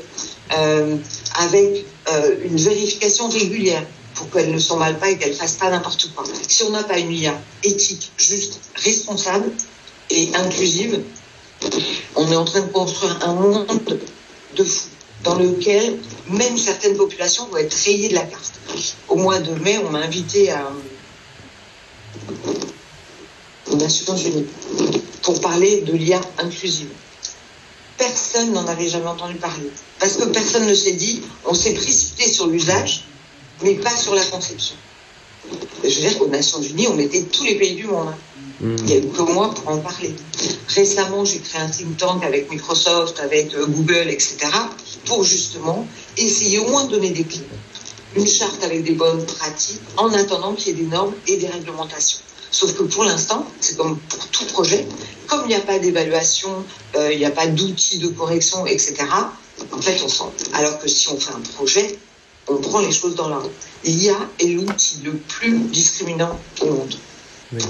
euh, 0.55 0.95
avec 1.39 1.85
une 2.43 2.57
vérification 2.57 3.27
régulière 3.29 3.83
pour 4.13 4.29
qu'elles 4.29 4.51
ne 4.51 4.59
s'emballent 4.59 4.99
pas 4.99 5.09
et 5.09 5.17
qu'elles 5.17 5.33
fassent 5.33 5.57
pas 5.57 5.71
n'importe 5.71 6.13
quoi. 6.15 6.23
Si 6.47 6.61
on 6.63 6.69
n'a 6.69 6.83
pas 6.83 6.99
une 6.99 7.11
IA 7.11 7.33
éthique, 7.63 8.11
juste, 8.17 8.59
responsable 8.75 9.51
et 10.11 10.29
inclusive, 10.35 11.01
on 12.15 12.31
est 12.31 12.35
en 12.35 12.45
train 12.45 12.61
de 12.61 12.71
construire 12.71 13.17
un 13.23 13.33
monde 13.33 13.65
de 14.55 14.63
fou 14.63 14.85
dans 15.25 15.35
lequel 15.35 15.99
même 16.29 16.57
certaines 16.57 16.95
populations 16.95 17.47
vont 17.47 17.57
être 17.57 17.73
rayées 17.73 18.09
de 18.09 18.13
la 18.13 18.21
carte. 18.21 18.53
Au 19.09 19.15
mois 19.15 19.39
de 19.39 19.53
mai, 19.55 19.79
on 19.79 19.89
m'a 19.89 19.99
invité 19.99 20.51
à, 20.51 20.71
aux 23.67 23.75
Nations 23.75 24.15
Unies 24.15 24.45
pour 25.23 25.41
parler 25.41 25.81
de 25.81 25.93
l'IA 25.93 26.21
inclusive. 26.37 26.89
Personne 27.97 28.53
n'en 28.53 28.67
avait 28.67 28.87
jamais 28.87 29.07
entendu 29.07 29.35
parler. 29.35 29.69
Parce 29.99 30.17
que 30.17 30.25
personne 30.25 30.67
ne 30.67 30.73
s'est 30.73 30.93
dit, 30.93 31.21
on 31.45 31.53
s'est 31.53 31.73
précipité 31.73 32.31
sur 32.31 32.47
l'usage, 32.47 33.05
mais 33.63 33.73
pas 33.75 33.95
sur 33.95 34.13
la 34.13 34.23
conception. 34.25 34.75
Je 35.83 35.89
veux 35.89 36.01
dire 36.01 36.17
qu'aux 36.19 36.27
Nations 36.27 36.61
Unies, 36.61 36.87
on 36.87 36.95
mettait 36.95 37.23
tous 37.23 37.45
les 37.45 37.55
pays 37.55 37.75
du 37.75 37.85
monde. 37.85 38.09
Hein. 38.09 38.17
Il 38.61 38.83
n'y 38.85 38.93
a 38.93 39.01
que 39.01 39.21
moi 39.21 39.53
pour 39.53 39.69
en 39.69 39.79
parler. 39.79 40.15
Récemment, 40.69 41.25
j'ai 41.25 41.39
créé 41.39 41.61
un 41.61 41.69
think 41.69 41.97
tank 41.97 42.23
avec 42.23 42.49
Microsoft, 42.49 43.19
avec 43.19 43.53
euh, 43.53 43.65
Google, 43.67 44.09
etc., 44.09 44.37
pour 45.05 45.23
justement 45.23 45.85
essayer 46.17 46.59
au 46.59 46.69
moins 46.69 46.85
de 46.85 46.91
donner 46.91 47.09
des 47.09 47.23
clés. 47.23 47.45
Une 48.15 48.25
charte 48.25 48.63
avec 48.63 48.83
des 48.83 48.93
bonnes 48.93 49.25
pratiques 49.25 49.81
en 49.97 50.13
attendant 50.13 50.53
qu'il 50.53 50.67
y 50.67 50.71
ait 50.71 50.83
des 50.83 50.89
normes 50.89 51.13
et 51.27 51.35
des 51.37 51.47
réglementations. 51.47 52.19
Sauf 52.49 52.73
que 52.77 52.83
pour 52.83 53.03
l'instant, 53.03 53.45
c'est 53.59 53.75
comme 53.75 53.97
pour 53.97 54.27
tout 54.27 54.45
projet, 54.45 54.87
comme 55.27 55.41
il 55.45 55.47
n'y 55.49 55.55
a 55.55 55.59
pas 55.59 55.77
d'évaluation, 55.77 56.63
euh, 56.95 57.11
il 57.11 57.19
n'y 57.19 57.25
a 57.25 57.31
pas 57.31 57.47
d'outils 57.47 57.99
de 57.99 58.07
correction, 58.07 58.65
etc., 58.65 58.95
en 59.71 59.81
fait, 59.81 59.99
on 60.03 60.07
sent. 60.07 60.47
Alors 60.53 60.79
que 60.79 60.87
si 60.87 61.09
on 61.09 61.17
fait 61.17 61.33
un 61.33 61.41
projet, 61.55 61.99
on 62.47 62.57
prend 62.57 62.79
les 62.79 62.91
choses 62.91 63.15
dans 63.15 63.27
l'ordre. 63.27 63.49
L'IA 63.83 64.15
est 64.39 64.47
l'outil 64.47 64.99
le 65.03 65.13
plus 65.13 65.59
discriminant 65.59 66.39
au 66.61 66.65
monde. 66.67 66.95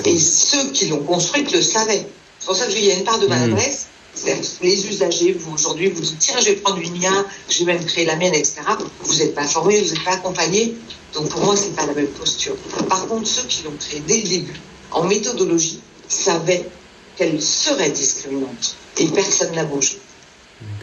Et 0.06 0.18
ceux 0.18 0.72
qui 0.72 0.88
l'ont 0.88 1.04
construite 1.04 1.52
le 1.52 1.62
savaient. 1.62 2.08
C'est 2.40 2.46
pour 2.46 2.56
ça 2.56 2.66
que 2.66 2.72
je 2.72 2.78
dis, 2.78 2.84
il 2.84 2.88
y 2.90 2.92
a 2.92 2.96
une 2.96 3.04
part 3.04 3.20
de 3.20 3.28
maladresse. 3.28 3.88
Mmh. 4.16 4.30
Les 4.62 4.88
usagers, 4.88 5.34
vous 5.34 5.54
aujourd'hui, 5.54 5.90
vous 5.90 6.02
dites 6.02 6.20
tiens, 6.20 6.40
je 6.40 6.46
vais 6.46 6.56
prendre 6.56 6.80
une 6.80 6.96
IA, 6.96 7.26
je 7.50 7.60
vais 7.60 7.74
même 7.74 7.86
créer 7.86 8.06
la 8.06 8.16
mienne, 8.16 8.34
etc. 8.34 8.62
Vous 9.02 9.16
n'êtes 9.16 9.36
pas 9.36 9.46
formé, 9.46 9.82
vous 9.82 9.94
n'êtes 9.94 10.04
pas 10.06 10.14
accompagné. 10.14 10.76
Donc 11.14 11.30
pour 11.30 11.42
moi, 11.42 11.56
c'est 11.58 11.76
pas 11.76 11.86
la 11.86 11.94
même 11.94 12.08
posture. 12.08 12.56
Par 12.88 13.08
contre, 13.08 13.28
ceux 13.28 13.44
qui 13.44 13.64
l'ont 13.64 13.76
créé 13.78 14.02
dès 14.08 14.22
le 14.22 14.30
début, 14.30 14.60
en 14.92 15.04
méthodologie, 15.04 15.82
savaient 16.08 16.66
qu'elle 17.18 17.42
serait 17.42 17.90
discriminante. 17.90 18.76
Et 18.98 19.08
personne 19.08 19.54
n'a 19.54 19.66
bougé. 19.66 20.00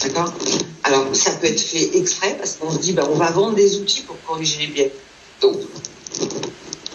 D'accord? 0.00 0.32
Alors, 0.82 1.06
ça 1.14 1.30
peut 1.32 1.46
être 1.46 1.60
fait 1.60 1.96
exprès 1.96 2.36
parce 2.38 2.56
qu'on 2.56 2.70
se 2.70 2.78
dit, 2.78 2.92
ben, 2.92 3.08
on 3.10 3.16
va 3.16 3.30
vendre 3.30 3.54
des 3.54 3.76
outils 3.76 4.02
pour 4.02 4.16
corriger 4.26 4.58
les 4.60 4.66
biais. 4.66 4.92
Donc, 5.40 5.56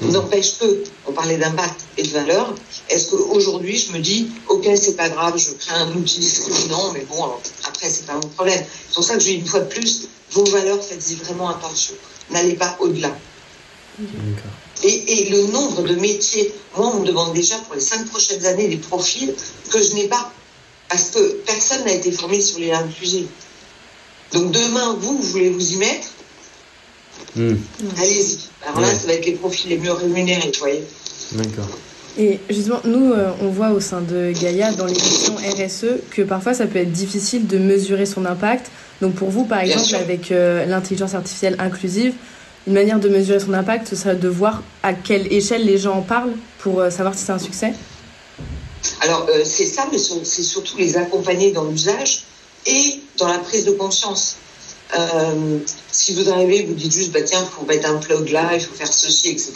N'empêche 0.01 0.59
que, 0.59 0.83
on 1.07 1.11
parlait 1.11 1.37
d'impact 1.37 1.81
et 1.97 2.03
de 2.03 2.09
valeur, 2.09 2.53
est-ce 2.89 3.09
qu'aujourd'hui 3.09 3.77
je 3.77 3.91
me 3.93 3.99
dis, 3.99 4.29
ok, 4.47 4.67
c'est 4.79 4.95
pas 4.95 5.09
grave, 5.09 5.37
je 5.37 5.51
crée 5.53 5.75
un 5.75 5.91
outil 5.93 6.19
discriminant, 6.19 6.91
mais 6.93 7.05
bon, 7.09 7.23
après, 7.67 7.89
c'est 7.89 8.05
pas 8.05 8.13
mon 8.13 8.29
problème. 8.29 8.63
C'est 8.87 8.93
pour 8.93 9.03
ça 9.03 9.15
que 9.15 9.21
j'ai 9.21 9.33
une 9.33 9.45
fois 9.45 9.61
de 9.61 9.69
plus, 9.69 10.07
vos 10.31 10.45
valeurs, 10.45 10.83
faites-y 10.83 11.15
vraiment 11.15 11.49
attention. 11.49 11.95
N'allez 12.29 12.53
pas 12.53 12.77
au-delà. 12.79 13.17
Et, 14.83 15.21
et, 15.21 15.29
le 15.29 15.47
nombre 15.47 15.81
de 15.81 15.95
métiers, 15.95 16.53
moi, 16.75 16.91
on 16.93 16.99
me 16.99 17.05
demande 17.05 17.33
déjà 17.33 17.57
pour 17.59 17.73
les 17.73 17.81
cinq 17.81 18.05
prochaines 18.07 18.45
années 18.45 18.67
des 18.67 18.77
profils 18.77 19.33
que 19.71 19.81
je 19.81 19.93
n'ai 19.93 20.07
pas. 20.07 20.31
Parce 20.89 21.09
que 21.09 21.19
personne 21.45 21.83
n'a 21.85 21.93
été 21.93 22.11
formé 22.11 22.39
sur 22.39 22.59
les 22.59 22.71
inclusives. 22.71 23.27
Donc 24.33 24.51
demain, 24.51 24.95
vous, 24.99 25.17
vous 25.17 25.29
voulez 25.29 25.49
vous 25.49 25.73
y 25.73 25.77
mettre 25.77 26.07
Hmm. 27.35 27.55
Allez-y. 27.97 28.37
Alors 28.65 28.81
là, 28.81 28.87
Ouais. 28.87 28.93
ça 28.99 29.07
va 29.07 29.13
être 29.13 29.25
les 29.25 29.33
profils 29.33 29.69
les 29.69 29.77
mieux 29.77 29.91
rémunérés, 29.91 30.51
vous 30.53 30.59
voyez. 30.59 30.83
D'accord. 31.33 31.67
Et 32.19 32.39
justement, 32.49 32.79
nous, 32.85 33.13
euh, 33.13 33.29
on 33.41 33.49
voit 33.49 33.69
au 33.69 33.79
sein 33.79 34.01
de 34.01 34.31
Gaïa, 34.41 34.71
dans 34.73 34.85
l'émission 34.87 35.35
RSE, 35.35 36.01
que 36.09 36.23
parfois 36.23 36.53
ça 36.55 36.65
peut 36.65 36.79
être 36.79 36.91
difficile 36.91 37.45
de 37.45 37.57
mesurer 37.59 38.05
son 38.07 38.25
impact. 38.25 38.71
Donc 39.01 39.13
pour 39.13 39.29
vous, 39.29 39.45
par 39.45 39.59
Bien 39.61 39.67
exemple, 39.73 39.87
sûr. 39.89 39.97
avec 39.99 40.31
euh, 40.31 40.65
l'intelligence 40.65 41.13
artificielle 41.13 41.55
inclusive, 41.59 42.13
une 42.65 42.73
manière 42.73 42.99
de 42.99 43.07
mesurer 43.07 43.39
son 43.39 43.53
impact, 43.53 43.87
ce 43.87 43.95
serait 43.95 44.15
de 44.15 44.27
voir 44.27 44.63
à 44.81 44.93
quelle 44.93 45.31
échelle 45.31 45.63
les 45.65 45.77
gens 45.77 45.93
en 45.97 46.01
parlent 46.01 46.33
pour 46.59 46.79
euh, 46.79 46.89
savoir 46.89 47.13
si 47.15 47.23
c'est 47.23 47.31
un 47.31 47.39
succès. 47.39 47.73
Alors, 49.01 49.27
euh, 49.29 49.41
c'est 49.45 49.65
ça, 49.67 49.87
mais 49.91 49.97
c'est 49.99 50.43
surtout 50.43 50.77
les 50.77 50.97
accompagner 50.97 51.51
dans 51.51 51.65
l'usage 51.65 52.23
et 52.65 52.99
dans 53.19 53.27
la 53.27 53.37
prise 53.39 53.65
de 53.65 53.71
conscience. 53.71 54.37
Euh, 54.95 55.59
si 55.91 56.13
vous 56.13 56.29
arrivez, 56.29 56.63
vous 56.63 56.73
dites 56.73 56.91
juste, 56.91 57.11
bah, 57.11 57.21
tiens, 57.21 57.43
il 57.43 57.53
faut 57.53 57.65
mettre 57.65 57.89
un 57.89 57.95
plug 57.97 58.29
là, 58.29 58.51
il 58.53 58.61
faut 58.61 58.73
faire 58.73 58.91
ceci, 58.91 59.29
etc., 59.29 59.53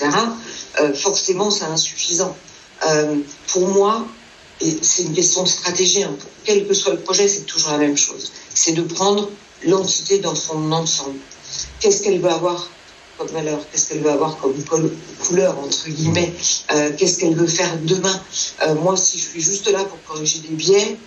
euh, 0.81 0.93
forcément, 0.93 1.51
c'est 1.51 1.65
insuffisant. 1.65 2.35
Euh, 2.85 3.17
pour 3.47 3.67
moi, 3.69 4.05
et 4.59 4.77
c'est 4.81 5.03
une 5.03 5.13
question 5.13 5.43
de 5.43 5.47
stratégie, 5.47 6.03
hein, 6.03 6.15
quel 6.43 6.67
que 6.67 6.73
soit 6.73 6.93
le 6.93 6.99
projet, 6.99 7.27
c'est 7.27 7.45
toujours 7.45 7.71
la 7.71 7.77
même 7.77 7.97
chose. 7.97 8.31
C'est 8.53 8.73
de 8.73 8.81
prendre 8.81 9.29
l'entité 9.63 10.19
dans 10.19 10.35
son 10.35 10.71
ensemble. 10.71 11.17
Qu'est-ce 11.79 12.03
qu'elle 12.03 12.19
veut 12.19 12.29
avoir 12.29 12.69
comme 13.17 13.27
valeur? 13.29 13.59
Qu'est-ce 13.71 13.89
qu'elle 13.89 14.01
veut 14.01 14.11
avoir 14.11 14.37
comme 14.37 14.55
couleur, 15.19 15.57
entre 15.59 15.89
guillemets? 15.89 16.33
Euh, 16.71 16.91
Qu'est-ce 16.97 17.19
qu'elle 17.19 17.35
veut 17.35 17.47
faire 17.47 17.77
demain? 17.81 18.21
Euh, 18.63 18.75
moi, 18.75 18.97
si 18.97 19.17
je 19.19 19.29
suis 19.29 19.41
juste 19.41 19.71
là 19.71 19.83
pour 19.83 20.01
corriger 20.03 20.39
des 20.39 20.55
biais, 20.55 20.97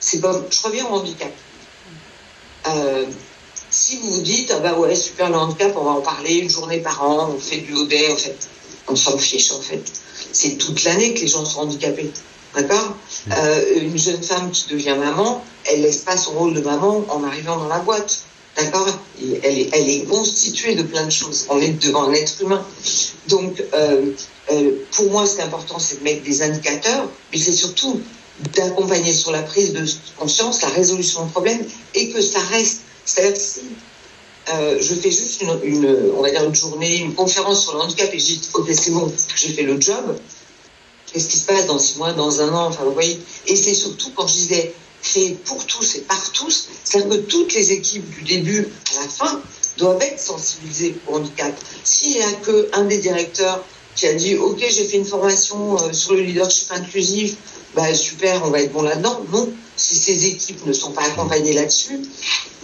c'est 0.00 0.20
pas. 0.20 0.40
Je 0.50 0.62
reviens 0.62 0.86
au 0.86 0.94
handicap. 0.94 1.32
Euh, 2.68 3.04
si 3.70 3.98
vous 3.98 4.12
vous 4.12 4.22
dites, 4.22 4.52
ah 4.54 4.60
bah 4.60 4.74
ouais, 4.74 4.94
super 4.94 5.28
le 5.30 5.36
handicap, 5.36 5.72
on 5.76 5.84
va 5.84 5.90
en 5.92 6.00
parler 6.00 6.34
une 6.34 6.50
journée 6.50 6.78
par 6.78 7.02
an, 7.02 7.30
on 7.34 7.38
fait 7.38 7.58
du 7.58 7.74
ODE, 7.74 8.12
en 8.12 8.16
fait, 8.16 8.36
on 8.88 8.96
s'en 8.96 9.18
fiche 9.18 9.50
en 9.52 9.60
fait. 9.60 9.82
C'est 10.32 10.56
toute 10.56 10.84
l'année 10.84 11.14
que 11.14 11.20
les 11.20 11.28
gens 11.28 11.44
sont 11.44 11.60
handicapés. 11.60 12.10
D'accord? 12.54 12.94
Euh, 13.30 13.80
Une 13.82 13.98
jeune 13.98 14.22
femme 14.22 14.50
qui 14.50 14.68
devient 14.70 14.96
maman, 14.98 15.44
elle 15.64 15.82
laisse 15.82 15.98
pas 15.98 16.16
son 16.16 16.32
rôle 16.32 16.54
de 16.54 16.60
maman 16.60 17.04
en 17.08 17.22
arrivant 17.24 17.58
dans 17.58 17.68
la 17.68 17.78
boîte. 17.80 18.20
D'accord? 18.56 18.88
Elle, 19.20 19.58
est, 19.58 19.68
elle 19.72 19.88
est 19.88 20.04
constituée 20.04 20.74
de 20.74 20.82
plein 20.82 21.04
de 21.04 21.10
choses. 21.10 21.46
On 21.50 21.60
est 21.60 21.78
devant 21.80 22.08
un 22.08 22.12
être 22.12 22.40
humain. 22.40 22.64
Donc, 23.28 23.62
euh, 23.74 24.12
euh, 24.50 24.70
pour 24.92 25.10
moi, 25.10 25.26
ce 25.26 25.36
qui 25.36 25.40
est 25.42 25.44
important, 25.44 25.78
c'est 25.78 26.00
de 26.00 26.04
mettre 26.04 26.22
des 26.24 26.42
indicateurs, 26.42 27.08
mais 27.30 27.38
c'est 27.38 27.52
surtout 27.52 28.00
d'accompagner 28.54 29.12
sur 29.12 29.32
la 29.32 29.42
prise 29.42 29.72
de 29.72 29.84
conscience, 30.16 30.62
la 30.62 30.68
résolution 30.68 31.26
de 31.26 31.30
problèmes, 31.30 31.64
et 31.94 32.10
que 32.10 32.20
ça 32.20 32.40
reste. 32.40 32.82
C'est-à-dire 33.04 33.36
si 33.36 33.62
euh, 34.52 34.78
je 34.80 34.94
fais 34.94 35.10
juste 35.10 35.42
une, 35.42 35.60
une, 35.62 36.12
on 36.16 36.22
va 36.22 36.30
dire 36.30 36.44
une 36.44 36.54
journée, 36.54 36.98
une 36.98 37.14
conférence 37.14 37.62
sur 37.62 37.74
le 37.74 37.80
handicap, 37.80 38.12
et 38.12 38.18
je 38.18 38.24
dis, 38.24 38.40
ok, 38.54 38.68
c'est 38.72 38.90
bon, 38.90 39.12
j'ai 39.36 39.52
fait 39.52 39.62
le 39.62 39.80
job, 39.80 40.16
qu'est-ce 41.12 41.28
qui 41.28 41.38
se 41.38 41.46
passe 41.46 41.66
dans 41.66 41.78
six 41.78 41.98
mois, 41.98 42.12
dans 42.12 42.40
un 42.40 42.52
an, 42.54 42.66
enfin, 42.68 42.84
vous 42.84 42.92
voyez. 42.92 43.20
Et 43.46 43.56
c'est 43.56 43.74
surtout 43.74 44.10
quand 44.14 44.26
je 44.26 44.34
disais 44.34 44.74
créer 45.02 45.34
pour 45.44 45.64
tous 45.66 45.96
et 45.96 46.00
par 46.00 46.32
tous, 46.32 46.68
c'est-à-dire 46.84 47.10
que 47.10 47.16
toutes 47.22 47.54
les 47.54 47.72
équipes 47.72 48.08
du 48.10 48.22
début 48.22 48.68
à 48.96 49.02
la 49.02 49.08
fin 49.08 49.40
doivent 49.76 50.02
être 50.02 50.20
sensibilisées 50.20 50.96
au 51.06 51.16
handicap. 51.16 51.54
S'il 51.84 52.16
n'y 52.16 52.22
a 52.22 52.32
qu'un 52.32 52.84
des 52.84 52.98
directeurs 52.98 53.64
qui 53.98 54.06
a 54.06 54.14
dit 54.14 54.36
ok 54.36 54.58
j'ai 54.60 54.84
fait 54.84 54.96
une 54.96 55.04
formation 55.04 55.76
euh, 55.82 55.92
sur 55.92 56.14
le 56.14 56.20
leadership 56.20 56.70
inclusif, 56.70 57.34
bah 57.74 57.92
super 57.94 58.44
on 58.44 58.50
va 58.50 58.60
être 58.62 58.72
bon 58.72 58.82
là-dedans. 58.82 59.24
Non, 59.32 59.52
si 59.76 59.96
ces 59.96 60.26
équipes 60.26 60.64
ne 60.66 60.72
sont 60.72 60.92
pas 60.92 61.02
accompagnées 61.02 61.52
là-dessus, 61.52 61.98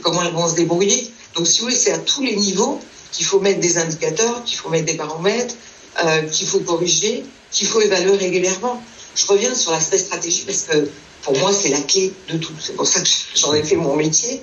comment 0.03 0.23
elles 0.23 0.33
vont 0.33 0.49
se 0.49 0.55
débrouiller? 0.55 1.11
Donc 1.35 1.49
si 1.49 1.59
vous 1.59 1.65
voulez 1.65 1.77
c'est 1.77 1.91
à 1.91 1.99
tous 1.99 2.23
les 2.23 2.37
niveaux 2.37 2.79
qu'il 3.11 3.27
faut 3.27 3.41
mettre 3.41 3.59
des 3.59 3.79
indicateurs, 3.79 4.45
qu'il 4.45 4.57
faut 4.57 4.69
mettre 4.69 4.87
des 4.87 4.95
paramètres, 4.95 5.57
euh, 6.05 6.23
qu'il 6.23 6.47
faut 6.47 6.61
corriger, 6.61 7.25
qu'il 7.51 7.67
faut 7.67 7.81
évaluer 7.81 8.17
régulièrement. 8.17 8.81
Je 9.17 9.27
reviens 9.27 9.57
sur 9.57 9.73
l'aspect 9.73 9.99
stratégie 9.99 10.45
parce 10.47 10.63
que 10.63 10.89
pour 11.23 11.37
moi 11.39 11.53
c'est 11.53 11.71
la 11.71 11.81
clé 11.81 12.13
de 12.29 12.39
tout. 12.39 12.53
C'est 12.61 12.77
pour 12.77 12.87
ça 12.87 13.01
que 13.01 13.09
j'en 13.35 13.53
ai 13.55 13.65
fait 13.65 13.77
mon 13.77 13.97
métier. 13.97 14.41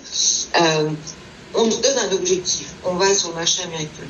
Euh, 0.60 0.90
on 1.54 1.68
nous 1.68 1.78
donne 1.78 2.00
un 2.00 2.12
objectif. 2.12 2.74
On 2.84 2.96
va 2.96 3.14
sur 3.16 3.30
le 3.30 3.36
marché 3.36 3.64
américain. 3.64 4.08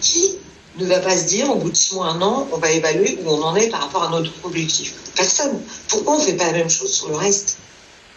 Qui 0.00 0.38
ne 0.78 0.86
va 0.86 1.00
pas 1.00 1.16
se 1.16 1.24
dire, 1.24 1.50
au 1.50 1.56
bout 1.56 1.70
de 1.70 1.76
six 1.76 1.94
mois, 1.94 2.06
un 2.06 2.22
an, 2.22 2.48
on 2.52 2.58
va 2.58 2.70
évaluer 2.70 3.18
où 3.22 3.30
on 3.30 3.42
en 3.42 3.56
est 3.56 3.68
par 3.68 3.80
rapport 3.80 4.04
à 4.04 4.10
notre 4.10 4.32
objectif 4.44 4.94
Personne. 5.16 5.60
Pourquoi 5.88 6.14
on 6.14 6.18
ne 6.18 6.24
fait 6.24 6.34
pas 6.34 6.46
la 6.46 6.52
même 6.52 6.70
chose 6.70 6.92
sur 6.92 7.08
le 7.08 7.16
reste? 7.16 7.58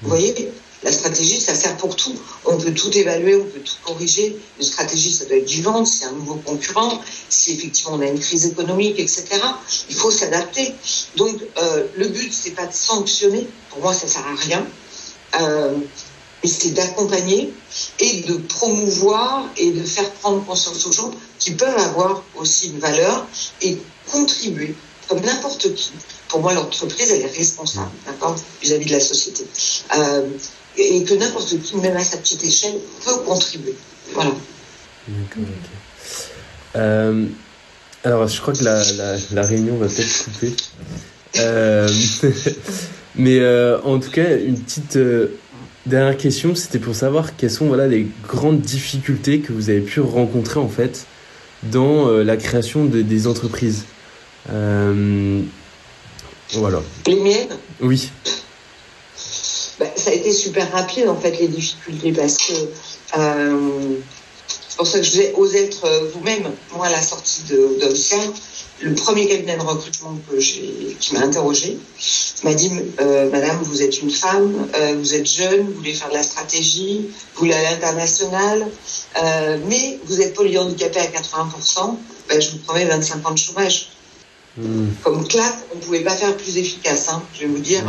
Vous 0.02 0.10
voyez 0.10 0.52
La 0.84 0.92
stratégie, 0.92 1.40
ça 1.40 1.56
sert 1.56 1.78
pour 1.78 1.96
tout. 1.96 2.16
On 2.46 2.58
peut 2.58 2.74
tout 2.74 2.96
évaluer, 2.96 3.36
on 3.36 3.46
peut 3.46 3.60
tout 3.60 3.76
corriger. 3.84 4.38
Une 4.60 4.66
stratégie, 4.66 5.12
ça 5.12 5.26
doit 5.26 5.38
être 5.38 5.50
vivante, 5.50 5.88
c'est 5.88 6.06
un 6.06 6.12
nouveau 6.12 6.36
concurrent, 6.36 7.02
si 7.30 7.54
effectivement 7.54 7.94
on 7.96 8.02
a 8.02 8.08
une 8.08 8.20
crise 8.20 8.46
économique, 8.46 9.00
etc. 9.00 9.26
Il 9.90 9.96
faut 9.96 10.12
s'adapter. 10.12 10.74
Donc, 11.16 11.42
euh, 11.58 11.88
le 11.96 12.08
but, 12.08 12.32
c'est 12.32 12.52
pas 12.52 12.66
de 12.66 12.74
sanctionner. 12.74 13.48
Pour 13.70 13.80
moi, 13.80 13.94
ça 13.94 14.08
sert 14.08 14.26
à 14.26 14.36
rien. 14.36 14.66
Euh, 15.40 15.78
mais 16.44 16.50
c'est 16.50 16.72
d'accompagner 16.72 17.54
et 18.00 18.22
de 18.22 18.36
promouvoir 18.36 19.50
et 19.58 19.72
de 19.72 19.84
faire 19.84 20.10
prendre 20.12 20.44
conscience 20.46 20.86
aux 20.86 20.92
gens 20.92 21.12
qui 21.40 21.52
peuvent 21.52 21.78
avoir 21.78 22.24
aussi 22.36 22.70
une 22.70 22.80
valeur 22.80 23.28
et 23.62 23.78
contribuer, 24.12 24.76
comme 25.08 25.22
n'importe 25.22 25.74
qui. 25.74 25.92
Pour 26.28 26.42
moi, 26.42 26.54
l'entreprise, 26.54 27.12
elle 27.12 27.22
est 27.22 27.38
responsable, 27.38 27.92
d'accord, 28.06 28.36
vis-à-vis 28.62 28.86
de 28.86 28.92
la 28.92 29.00
société. 29.00 29.46
Euh, 29.98 30.28
et 30.78 31.04
que 31.04 31.14
n'importe 31.16 31.60
qui, 31.62 31.76
même 31.78 31.98
à 31.98 32.04
sa 32.04 32.18
petite 32.18 32.44
échelle, 32.44 32.76
peut 33.06 33.18
contribuer. 33.26 33.76
Voilà. 34.14 34.32
D'accord, 35.08 35.44
ok. 35.44 35.70
Euh, 36.76 37.26
alors, 38.04 38.28
je 38.28 38.42
crois 38.42 38.54
que 38.54 38.64
la, 38.64 38.84
la, 39.32 39.42
réunion 39.44 39.78
va 39.78 39.88
peut-être 39.88 40.24
couper. 40.24 40.54
Euh, 41.38 41.90
mais 43.16 43.40
euh, 43.40 43.82
en 43.82 44.00
tout 44.00 44.10
cas, 44.10 44.38
une 44.38 44.60
petite 44.60 44.98
dernière 45.86 46.18
question, 46.18 46.56
c'était 46.56 46.80
pour 46.80 46.96
savoir 46.96 47.36
quelles 47.36 47.52
sont 47.52 47.68
voilà, 47.68 47.88
les 47.88 48.08
grandes 48.28 48.62
difficultés 48.62 49.40
que 49.40 49.54
vous 49.54 49.70
avez 49.70 49.82
pu 49.82 50.00
rencontrer 50.00 50.60
en 50.60 50.70
fait 50.70 51.06
dans 51.64 52.08
euh, 52.08 52.24
la 52.24 52.38
création 52.38 52.86
de, 52.86 53.02
des 53.02 53.28
entreprises. 53.28 53.86
Euh, 54.52 55.42
voilà. 56.54 56.82
Les 57.08 57.16
miennes, 57.16 57.58
Oui. 57.82 58.10
bah, 59.80 59.86
ça 59.96 60.10
a 60.10 60.14
été 60.14 60.32
super 60.32 60.72
rapide 60.72 61.08
en 61.08 61.16
fait 61.16 61.38
les 61.40 61.48
difficultés 61.48 62.12
parce 62.12 62.38
que 62.38 62.54
euh, 63.18 63.96
c'est 64.48 64.78
pour 64.78 64.88
ça 64.88 65.00
que 65.00 65.06
je 65.06 65.12
disais 65.12 65.34
osez 65.36 65.66
être 65.66 65.88
vous-même. 66.14 66.52
Moi, 66.76 66.88
à 66.88 66.92
la 66.92 67.02
sortie 67.02 67.44
de 67.50 67.78
le 68.84 68.96
premier 68.96 69.28
cabinet 69.28 69.58
de 69.58 69.62
recrutement 69.62 70.18
que 70.30 70.38
qui 70.40 71.14
m'a 71.14 71.22
interrogé, 71.22 71.78
m'a 72.44 72.54
dit 72.54 72.72
euh, 73.00 73.30
Madame, 73.30 73.62
vous 73.64 73.82
êtes 73.82 74.02
une 74.02 74.12
femme, 74.12 74.68
euh, 74.76 74.96
vous 74.98 75.14
êtes 75.14 75.30
jeune, 75.30 75.68
vous 75.68 75.74
voulez 75.74 75.94
faire 75.94 76.10
de 76.10 76.16
la 76.16 76.24
stratégie, 76.24 77.08
vous 77.34 77.40
voulez 77.40 77.54
aller 77.54 77.68
à 77.68 77.72
l'international, 77.72 78.68
euh, 79.22 79.58
mais 79.68 80.00
vous 80.06 80.22
êtes 80.22 80.34
polyhandicapé 80.34 81.00
à 81.00 81.08
80%, 81.08 81.98
ben, 82.30 82.42
je 82.42 82.52
vous 82.52 82.58
promets 82.60 82.86
25 82.86 83.28
ans 83.28 83.32
de 83.32 83.38
chômage. 83.38 83.90
Hmm, 84.58 84.90
Comme 85.04 85.28
claque, 85.28 85.60
on 85.74 85.78
ne 85.78 85.82
pouvait 85.82 86.02
pas 86.02 86.16
faire 86.16 86.36
plus 86.36 86.58
efficace. 86.58 87.08
Hein, 87.10 87.24
je 87.34 87.42
vais 87.42 87.48
vous 87.48 87.60
dire. 87.60 87.84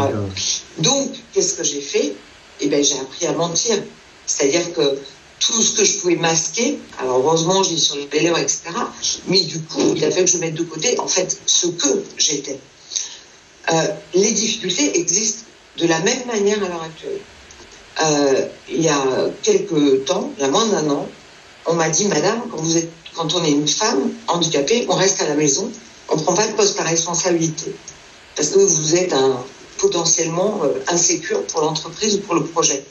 donc, 0.78 1.10
qu'est-ce 1.32 1.54
que 1.54 1.64
j'ai 1.64 1.80
fait? 1.80 2.14
Eh 2.60 2.68
bien, 2.68 2.82
j'ai 2.82 2.98
appris 3.00 3.26
à 3.26 3.32
mentir. 3.32 3.82
C'est-à-dire 4.26 4.72
que 4.72 4.98
tout 5.40 5.60
ce 5.60 5.76
que 5.76 5.84
je 5.84 5.98
pouvais 5.98 6.16
masquer, 6.16 6.78
alors 7.00 7.18
heureusement, 7.18 7.62
je 7.64 7.70
dis 7.70 7.80
sur 7.80 7.96
les 7.96 8.06
valeurs, 8.06 8.38
etc. 8.38 8.62
Mais 9.26 9.40
du 9.40 9.60
coup, 9.60 9.92
il 9.96 10.04
a 10.04 10.10
fallu 10.10 10.24
que 10.24 10.30
je 10.30 10.38
mette 10.38 10.54
de 10.54 10.62
côté, 10.62 10.98
en 11.00 11.08
fait, 11.08 11.36
ce 11.46 11.66
que 11.66 12.04
j'étais. 12.16 12.58
Euh, 13.70 13.88
les 14.14 14.32
difficultés 14.32 14.98
existent 14.98 15.44
de 15.78 15.86
la 15.86 16.00
même 16.00 16.26
manière 16.26 16.62
à 16.62 16.68
l'heure 16.68 16.82
actuelle. 16.82 17.20
Euh, 18.02 18.46
il 18.68 18.82
y 18.82 18.88
a 18.88 19.04
quelques 19.42 20.04
temps, 20.04 20.32
il 20.36 20.42
y 20.42 20.44
a 20.44 20.48
moins 20.48 20.66
d'un 20.66 20.88
an, 20.90 21.08
on 21.66 21.74
m'a 21.74 21.88
dit, 21.88 22.06
Madame, 22.08 22.42
quand, 23.14 23.34
on 23.34 23.44
est 23.44 23.50
une 23.50 23.68
femme 23.68 24.10
handicapée, 24.26 24.86
on 24.88 24.94
reste 24.94 25.20
à 25.20 25.28
la 25.28 25.34
maison, 25.34 25.70
on 26.08 26.16
ne 26.16 26.20
prend 26.20 26.34
pas 26.34 26.46
de 26.46 26.52
poste 26.52 26.80
à 26.80 26.84
responsabilité. 26.84 27.74
Parce 28.34 28.48
que 28.48 28.58
vous 28.58 28.94
êtes 28.96 29.12
un, 29.12 29.44
potentiellement 29.78 30.60
euh, 30.64 30.80
insécure 30.88 31.44
pour 31.46 31.60
l'entreprise 31.60 32.16
ou 32.16 32.20
pour 32.20 32.34
le 32.34 32.44
projet. 32.44 32.84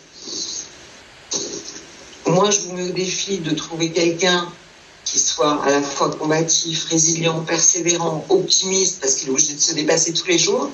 Moi, 2.28 2.50
je 2.52 2.60
vous 2.62 2.74
mets 2.74 2.90
au 2.90 2.94
défi 2.94 3.40
de 3.40 3.52
trouver 3.52 3.92
quelqu'un 3.92 4.48
qui 5.12 5.19
soit 5.19 5.62
à 5.63 5.69
la 5.69 5.82
fois 5.82 6.10
combatif, 6.10 6.86
résilient, 6.86 7.41
persévérant, 7.41 8.26
optimiste, 8.30 9.02
parce 9.02 9.15
qu'il 9.15 9.28
est 9.28 9.32
obligé 9.32 9.54
de 9.54 9.60
se 9.60 9.74
dépasser 9.74 10.13
tous 10.13 10.28
les 10.28 10.38
jours. 10.38 10.69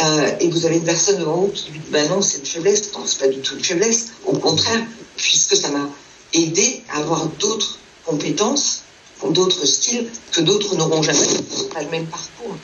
Euh, 0.00 0.30
et 0.38 0.48
vous 0.48 0.66
avez 0.66 0.76
une 0.76 0.84
personne 0.84 1.18
devant 1.18 1.36
vous 1.36 1.48
qui 1.48 1.72
dit 1.72 1.80
Ben 1.90 2.08
non, 2.08 2.22
c'est 2.22 2.38
une 2.38 2.46
faiblesse. 2.46 2.92
Non, 2.94 3.00
c'est 3.04 3.18
pas 3.18 3.28
du 3.28 3.40
tout 3.40 3.56
une 3.56 3.64
faiblesse. 3.64 4.12
Au 4.24 4.34
contraire, 4.34 4.82
puisque 5.16 5.56
ça 5.56 5.70
m'a 5.70 5.88
aidé 6.32 6.82
à 6.90 6.98
avoir 6.98 7.26
d'autres 7.40 7.78
compétences, 8.04 8.82
d'autres 9.30 9.66
skills 9.66 10.08
que 10.32 10.40
d'autres 10.40 10.76
n'auront 10.76 11.02
jamais, 11.02 11.26
pas 11.74 11.82
le 11.82 11.90
même 11.90 12.06
parcours. 12.06 12.56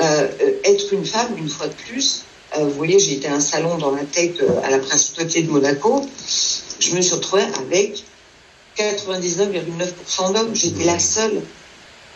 Euh, 0.00 0.28
être 0.64 0.92
une 0.92 1.04
femme, 1.04 1.36
une 1.36 1.48
fois 1.48 1.66
de 1.66 1.74
plus, 1.74 2.22
euh, 2.56 2.64
vous 2.64 2.74
voyez, 2.74 2.98
j'ai 2.98 3.14
été 3.14 3.28
à 3.28 3.34
un 3.34 3.40
salon 3.40 3.78
dans 3.78 3.90
la 3.90 4.04
tech 4.04 4.32
à 4.62 4.70
la 4.70 4.78
principauté 4.78 5.42
de 5.42 5.50
Monaco. 5.50 6.06
je 6.78 6.94
me 6.94 7.00
suis 7.00 7.14
retrouvée 7.14 7.46
avec 7.60 8.04
99,9% 8.76 10.32
d'hommes. 10.32 10.54
J'étais 10.54 10.84
la 10.84 10.98
seule. 10.98 11.42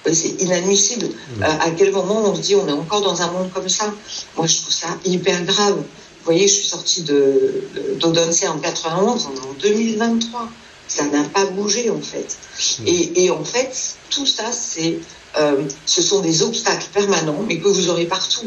Euh, 0.07 0.13
c'est 0.13 0.41
inadmissible. 0.41 1.07
Euh, 1.43 1.45
à 1.45 1.71
quel 1.71 1.93
moment 1.93 2.23
on 2.25 2.35
se 2.35 2.41
dit 2.41 2.55
on 2.55 2.67
est 2.69 2.73
encore 2.73 3.03
dans 3.03 3.23
un 3.23 3.31
monde 3.31 3.51
comme 3.53 3.69
ça? 3.69 3.93
Moi, 4.37 4.47
je 4.47 4.59
trouve 4.59 4.73
ça 4.73 4.89
hyper 5.05 5.45
grave. 5.45 5.77
Vous 5.77 6.33
voyez, 6.33 6.49
je 6.49 6.55
suis 6.55 6.69
sortie 6.69 7.03
d'Odense 7.03 8.43
en 8.45 8.59
91, 8.59 9.29
on 9.31 9.37
est 9.37 9.49
en 9.49 9.53
2023. 9.61 10.49
Ça 10.89 11.05
n'a 11.07 11.23
pas 11.25 11.45
bougé 11.47 11.91
en 11.91 12.01
fait. 12.01 12.37
Et, 12.85 13.31
en 13.31 13.45
fait, 13.45 13.97
tout 14.11 14.27
ça, 14.27 14.51
c'est, 14.53 14.99
euh, 15.39 15.63
ce 15.85 16.03
sont 16.03 16.21
des 16.21 16.43
obstacles 16.43 16.87
permanents, 16.93 17.45
mais 17.47 17.59
que 17.59 17.69
vous 17.69 17.91
aurez 17.91 18.07
partout, 18.07 18.47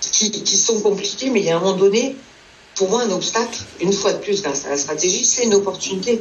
qui, 0.00 0.30
qui 0.30 0.56
sont 0.56 0.80
compliqués, 0.80 1.30
mais 1.30 1.40
il 1.40 1.46
y 1.46 1.50
a 1.50 1.56
un 1.56 1.60
moment 1.60 1.76
donné, 1.76 2.16
pour 2.76 2.88
moi, 2.88 3.02
un 3.02 3.10
obstacle, 3.10 3.58
une 3.80 3.92
fois 3.92 4.12
de 4.12 4.18
plus 4.18 4.42
grâce 4.42 4.64
à 4.64 4.70
la 4.70 4.76
stratégie, 4.76 5.24
c'est 5.24 5.44
une 5.44 5.54
opportunité. 5.54 6.20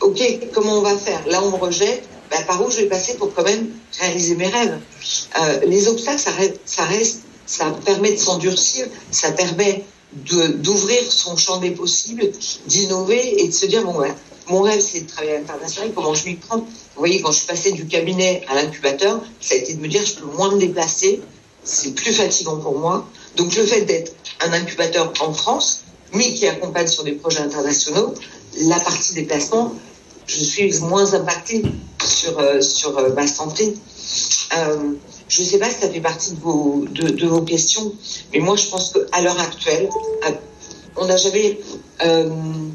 OK, 0.00 0.20
comment 0.52 0.78
on 0.78 0.82
va 0.82 0.96
faire? 0.96 1.26
Là, 1.28 1.42
on 1.42 1.50
me 1.50 1.56
rejette. 1.56 2.08
Ben, 2.30 2.42
par 2.46 2.64
où 2.64 2.70
je 2.70 2.78
vais 2.78 2.86
passer 2.86 3.14
pour 3.14 3.32
quand 3.34 3.44
même 3.44 3.68
réaliser 4.00 4.34
mes 4.34 4.48
rêves? 4.48 4.78
Euh, 5.40 5.60
Les 5.66 5.88
obstacles, 5.88 6.20
ça 6.20 6.30
reste, 6.32 6.60
ça, 6.64 6.84
reste, 6.84 7.20
ça 7.46 7.70
permet 7.84 8.12
de 8.12 8.18
s'endurcir, 8.18 8.86
ça 9.10 9.30
permet 9.30 9.84
d'ouvrir 10.12 11.02
son 11.10 11.36
champ 11.36 11.58
des 11.58 11.72
possibles, 11.72 12.30
d'innover 12.66 13.42
et 13.42 13.48
de 13.48 13.52
se 13.52 13.66
dire, 13.66 13.84
bon, 13.84 13.92
voilà, 13.92 14.14
mon 14.48 14.62
rêve, 14.62 14.80
c'est 14.80 15.00
de 15.00 15.06
travailler 15.08 15.36
à 15.36 15.38
l'international. 15.40 15.92
Comment 15.94 16.14
je 16.14 16.26
m'y 16.26 16.36
prends? 16.36 16.58
Vous 16.58 16.66
voyez, 16.96 17.20
quand 17.20 17.30
je 17.30 17.38
suis 17.38 17.46
passée 17.46 17.72
du 17.72 17.86
cabinet 17.86 18.42
à 18.48 18.54
l'incubateur, 18.54 19.20
ça 19.40 19.54
a 19.54 19.58
été 19.58 19.74
de 19.74 19.80
me 19.80 19.88
dire, 19.88 20.04
je 20.04 20.14
peux 20.14 20.26
moins 20.26 20.50
me 20.52 20.58
déplacer, 20.58 21.20
c'est 21.62 21.94
plus 21.94 22.12
fatigant 22.12 22.56
pour 22.56 22.78
moi. 22.78 23.06
Donc, 23.36 23.54
le 23.54 23.64
fait 23.66 23.82
d'être 23.82 24.12
un 24.40 24.52
incubateur 24.52 25.12
en 25.20 25.32
France, 25.32 25.80
mais 26.12 26.32
qui 26.34 26.46
accompagne 26.46 26.86
sur 26.86 27.04
des 27.04 27.12
projets 27.12 27.40
internationaux, 27.40 28.14
la 28.58 28.80
partie 28.80 29.14
déplacement, 29.14 29.74
je 30.26 30.42
suis 30.42 30.80
moins 30.80 31.14
impactée 31.14 31.62
sur, 32.04 32.38
euh, 32.38 32.60
sur 32.60 32.96
euh, 32.98 33.12
ma 33.14 33.26
santé. 33.26 33.74
Euh, 34.56 34.94
je 35.28 35.42
ne 35.42 35.46
sais 35.46 35.58
pas 35.58 35.70
si 35.70 35.80
ça 35.80 35.90
fait 35.90 36.00
partie 36.00 36.32
de 36.32 36.40
vos, 36.40 36.84
de, 36.90 37.26
vos 37.26 37.42
questions, 37.42 37.92
mais 38.32 38.38
moi 38.38 38.56
je 38.56 38.68
pense 38.68 38.92
qu'à 38.92 39.20
l'heure 39.20 39.40
actuelle, 39.40 39.88
on 40.96 41.06
n'a 41.06 41.16
jamais 41.16 41.58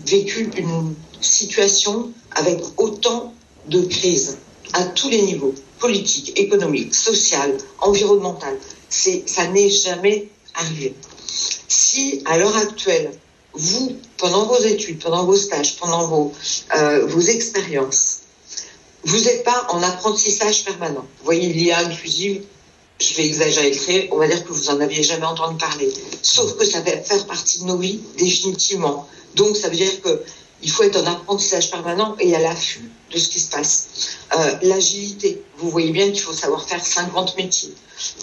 vécu 0.06 0.52
une 0.58 0.96
situation 1.22 2.12
avec 2.32 2.60
autant 2.78 3.34
de 3.68 3.82
crises 3.82 4.39
à 4.74 4.84
tous 4.84 5.10
les 5.10 5.22
niveaux, 5.22 5.54
politique, 5.80 6.38
économique, 6.39 6.94
social, 6.94 7.56
environnemental. 7.82 8.58
C'est, 8.89 9.24
ça 9.28 9.48
n'est 9.48 9.70
jamais 9.70 10.28
arrivé. 10.56 10.96
Si 11.68 12.22
à 12.26 12.38
l'heure 12.38 12.58
actuelle, 12.58 13.12
vous, 13.60 13.98
pendant 14.17 14.45
vos 14.45 14.60
études, 14.60 15.00
pendant 15.00 15.26
vos 15.26 15.36
stages, 15.36 15.78
pendant 15.78 16.08
vos, 16.08 16.34
euh, 16.78 17.06
vos 17.06 17.22
expériences, 17.22 18.19
vous 19.04 19.19
n'êtes 19.19 19.43
pas 19.43 19.67
en 19.69 19.82
apprentissage 19.84 20.65
permanent. 20.65 21.06
Vous 21.19 21.26
voyez, 21.26 21.54
l'IA 21.54 21.80
inclusive, 21.80 22.43
je 23.00 23.13
vais 23.15 23.26
exagérer 23.26 24.10
on 24.12 24.17
va 24.17 24.28
dire 24.28 24.43
que 24.43 24.52
vous 24.52 24.69
en 24.69 24.80
aviez 24.82 25.04
jamais 25.04 25.26
entendu 25.26 25.58
parler. 25.58 25.91
Sauf 26.22 26.58
que 26.58 26.65
ça 26.65 26.82
va 26.82 26.91
faire 26.91 27.26
partie 27.28 27.60
de 27.60 27.65
nos 27.65 27.78
vies, 27.78 28.02
définitivement. 28.17 29.08
Donc, 29.36 29.56
ça 29.56 29.69
veut 29.69 29.76
dire 29.76 30.02
que 30.02 30.22
il 30.62 30.69
faut 30.69 30.84
être 30.84 30.98
en 30.98 31.06
apprentissage 31.06 31.72
permanent 31.72 32.15
et 32.19 32.36
à 32.36 32.39
l'affût 32.39 32.91
de 33.12 33.17
ce 33.17 33.30
qui 33.30 33.39
se 33.39 33.50
passe. 33.50 33.88
Euh, 34.38 34.56
l'agilité, 34.63 35.41
vous 35.58 35.69
voyez 35.69 35.91
bien 35.91 36.12
qu'il 36.12 36.22
faut 36.22 36.34
savoir 36.34 36.67
faire 36.67 36.86
50 36.86 37.38
métiers. 37.38 37.74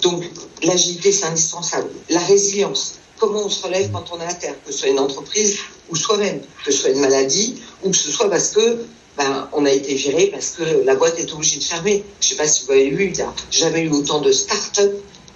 Donc, 0.03 0.23
l'agilité, 0.61 1.11
c'est 1.11 1.25
indispensable. 1.25 1.89
La 2.09 2.19
résilience, 2.19 2.99
comment 3.17 3.45
on 3.45 3.49
se 3.49 3.63
relève 3.63 3.91
quand 3.91 4.05
on 4.11 4.19
est 4.21 4.25
à 4.25 4.33
terre, 4.33 4.55
que 4.65 4.71
ce 4.71 4.79
soit 4.79 4.89
une 4.89 4.99
entreprise 4.99 5.57
ou 5.89 5.95
soi-même, 5.95 6.41
que 6.65 6.71
ce 6.71 6.79
soit 6.79 6.89
une 6.91 6.99
maladie 6.99 7.61
ou 7.83 7.91
que 7.91 7.97
ce 7.97 8.11
soit 8.11 8.29
parce 8.29 8.49
que 8.49 8.85
ben, 9.17 9.49
on 9.53 9.65
a 9.65 9.71
été 9.71 9.95
viré 9.95 10.27
parce 10.27 10.51
que 10.51 10.63
la 10.85 10.95
boîte 10.95 11.19
est 11.19 11.33
obligée 11.33 11.57
de 11.57 11.63
fermer. 11.63 12.03
Je 12.21 12.25
ne 12.25 12.29
sais 12.29 12.35
pas 12.35 12.47
si 12.47 12.65
vous 12.65 12.71
avez 12.71 12.89
vu, 12.89 13.05
il 13.05 13.13
n'y 13.13 13.21
a 13.21 13.33
jamais 13.49 13.81
eu 13.81 13.89
autant 13.89 14.21
de 14.21 14.31
start-up 14.31 14.93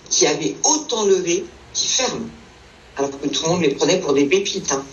qui 0.09 0.27
avaient 0.27 0.55
autant 0.63 1.05
levé 1.05 1.45
qui 1.73 1.87
ferment. 1.87 2.27
Alors 2.97 3.09
que 3.19 3.27
tout 3.27 3.43
le 3.43 3.49
monde 3.49 3.61
les 3.61 3.73
prenait 3.73 3.99
pour 3.99 4.13
des 4.13 4.25
pépites. 4.25 4.71
Hein. 4.71 4.85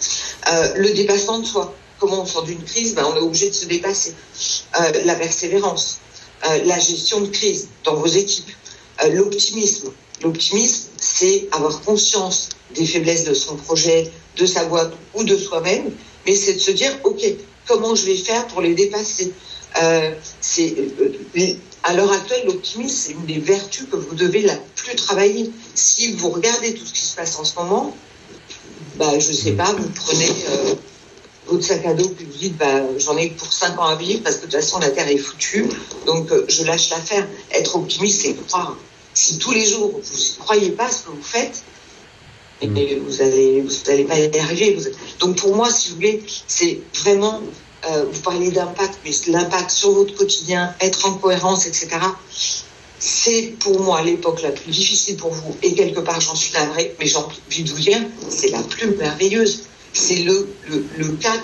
Euh, 0.50 0.74
le 0.76 0.90
dépassement 0.94 1.40
de 1.40 1.44
soi. 1.44 1.74
Comment 1.98 2.22
on 2.22 2.26
sort 2.26 2.44
d'une 2.44 2.62
crise 2.62 2.94
ben, 2.94 3.04
On 3.12 3.16
est 3.16 3.20
obligé 3.20 3.48
de 3.50 3.54
se 3.54 3.66
dépasser. 3.66 4.14
Euh, 4.80 5.04
la 5.04 5.16
persévérance. 5.16 5.98
Euh, 6.46 6.62
la 6.64 6.78
gestion 6.78 7.20
de 7.20 7.26
crise 7.26 7.68
dans 7.84 7.96
vos 7.96 8.06
équipes. 8.06 8.50
L'optimisme. 9.12 9.90
L'optimisme, 10.22 10.87
c'est 11.18 11.48
avoir 11.52 11.80
conscience 11.80 12.50
des 12.74 12.86
faiblesses 12.86 13.24
de 13.24 13.34
son 13.34 13.56
projet, 13.56 14.10
de 14.36 14.46
sa 14.46 14.64
boîte 14.66 14.92
ou 15.14 15.24
de 15.24 15.36
soi-même, 15.36 15.90
mais 16.24 16.36
c'est 16.36 16.54
de 16.54 16.60
se 16.60 16.70
dire, 16.70 16.92
OK, 17.02 17.22
comment 17.66 17.94
je 17.96 18.06
vais 18.06 18.16
faire 18.16 18.46
pour 18.46 18.60
les 18.60 18.74
dépasser 18.74 19.32
euh, 19.82 20.12
c'est, 20.40 20.74
euh, 21.00 21.54
À 21.82 21.94
l'heure 21.94 22.12
actuelle, 22.12 22.44
l'optimisme, 22.46 22.96
c'est 22.96 23.12
une 23.12 23.26
des 23.26 23.40
vertus 23.40 23.86
que 23.90 23.96
vous 23.96 24.14
devez 24.14 24.42
la 24.42 24.56
plus 24.76 24.94
travailler. 24.94 25.50
Si 25.74 26.12
vous 26.12 26.30
regardez 26.30 26.74
tout 26.74 26.86
ce 26.86 26.92
qui 26.92 27.04
se 27.04 27.16
passe 27.16 27.36
en 27.38 27.44
ce 27.44 27.56
moment, 27.56 27.96
bah, 28.96 29.18
je 29.18 29.28
ne 29.28 29.34
sais 29.34 29.52
pas, 29.52 29.72
vous 29.72 29.88
prenez 29.88 30.28
euh, 30.28 30.74
votre 31.46 31.64
sac 31.64 31.84
à 31.84 31.94
dos, 31.94 32.10
puis 32.10 32.26
vous 32.26 32.38
dites, 32.38 32.56
bah, 32.56 32.82
j'en 32.98 33.16
ai 33.16 33.30
pour 33.30 33.52
5 33.52 33.76
ans 33.80 33.86
à 33.86 33.96
vivre, 33.96 34.22
parce 34.22 34.36
que 34.36 34.46
de 34.46 34.52
toute 34.52 34.60
façon, 34.60 34.78
la 34.78 34.90
Terre 34.90 35.08
est 35.08 35.18
foutue, 35.18 35.66
donc 36.06 36.30
je 36.48 36.62
lâche 36.62 36.90
l'affaire. 36.90 37.26
Être 37.50 37.74
optimiste, 37.74 38.22
c'est 38.22 38.34
croire. 38.46 38.76
Si 39.20 39.36
tous 39.38 39.50
les 39.50 39.66
jours, 39.66 39.90
vous 39.90 40.16
ne 40.16 40.44
croyez 40.44 40.70
pas 40.70 40.88
ce 40.88 41.02
que 41.02 41.10
vous 41.10 41.22
faites, 41.22 41.64
mm. 42.62 42.68
vous 43.04 43.20
allez 43.20 43.62
vous 43.62 43.90
allez 43.90 44.04
pas 44.04 44.16
y 44.16 44.38
arriver. 44.38 44.78
Donc 45.18 45.34
pour 45.34 45.56
moi, 45.56 45.68
si 45.70 45.88
vous 45.88 45.96
voulez, 45.96 46.22
c'est 46.46 46.78
vraiment 47.02 47.40
euh, 47.90 48.04
vous 48.12 48.20
parlez 48.20 48.52
d'impact, 48.52 49.00
mais 49.04 49.10
l'impact 49.26 49.72
sur 49.72 49.90
votre 49.90 50.14
quotidien, 50.14 50.72
être 50.80 51.04
en 51.04 51.14
cohérence, 51.14 51.66
etc. 51.66 51.88
C'est 53.00 53.54
pour 53.58 53.80
moi 53.80 54.02
l'époque 54.02 54.40
la 54.42 54.52
plus 54.52 54.70
difficile 54.70 55.16
pour 55.16 55.32
vous 55.32 55.56
et 55.62 55.74
quelque 55.74 55.98
part 55.98 56.20
j'en 56.20 56.36
suis 56.36 56.52
navrée, 56.52 56.94
mais 57.00 57.06
de 57.06 57.70
vous 57.70 57.80
dire, 57.80 58.00
c'est 58.30 58.50
la 58.50 58.62
plus 58.62 58.94
merveilleuse. 58.94 59.64
C'est 59.92 60.18
le, 60.18 60.48
le, 60.68 60.86
le, 60.96 61.08
cas 61.16 61.38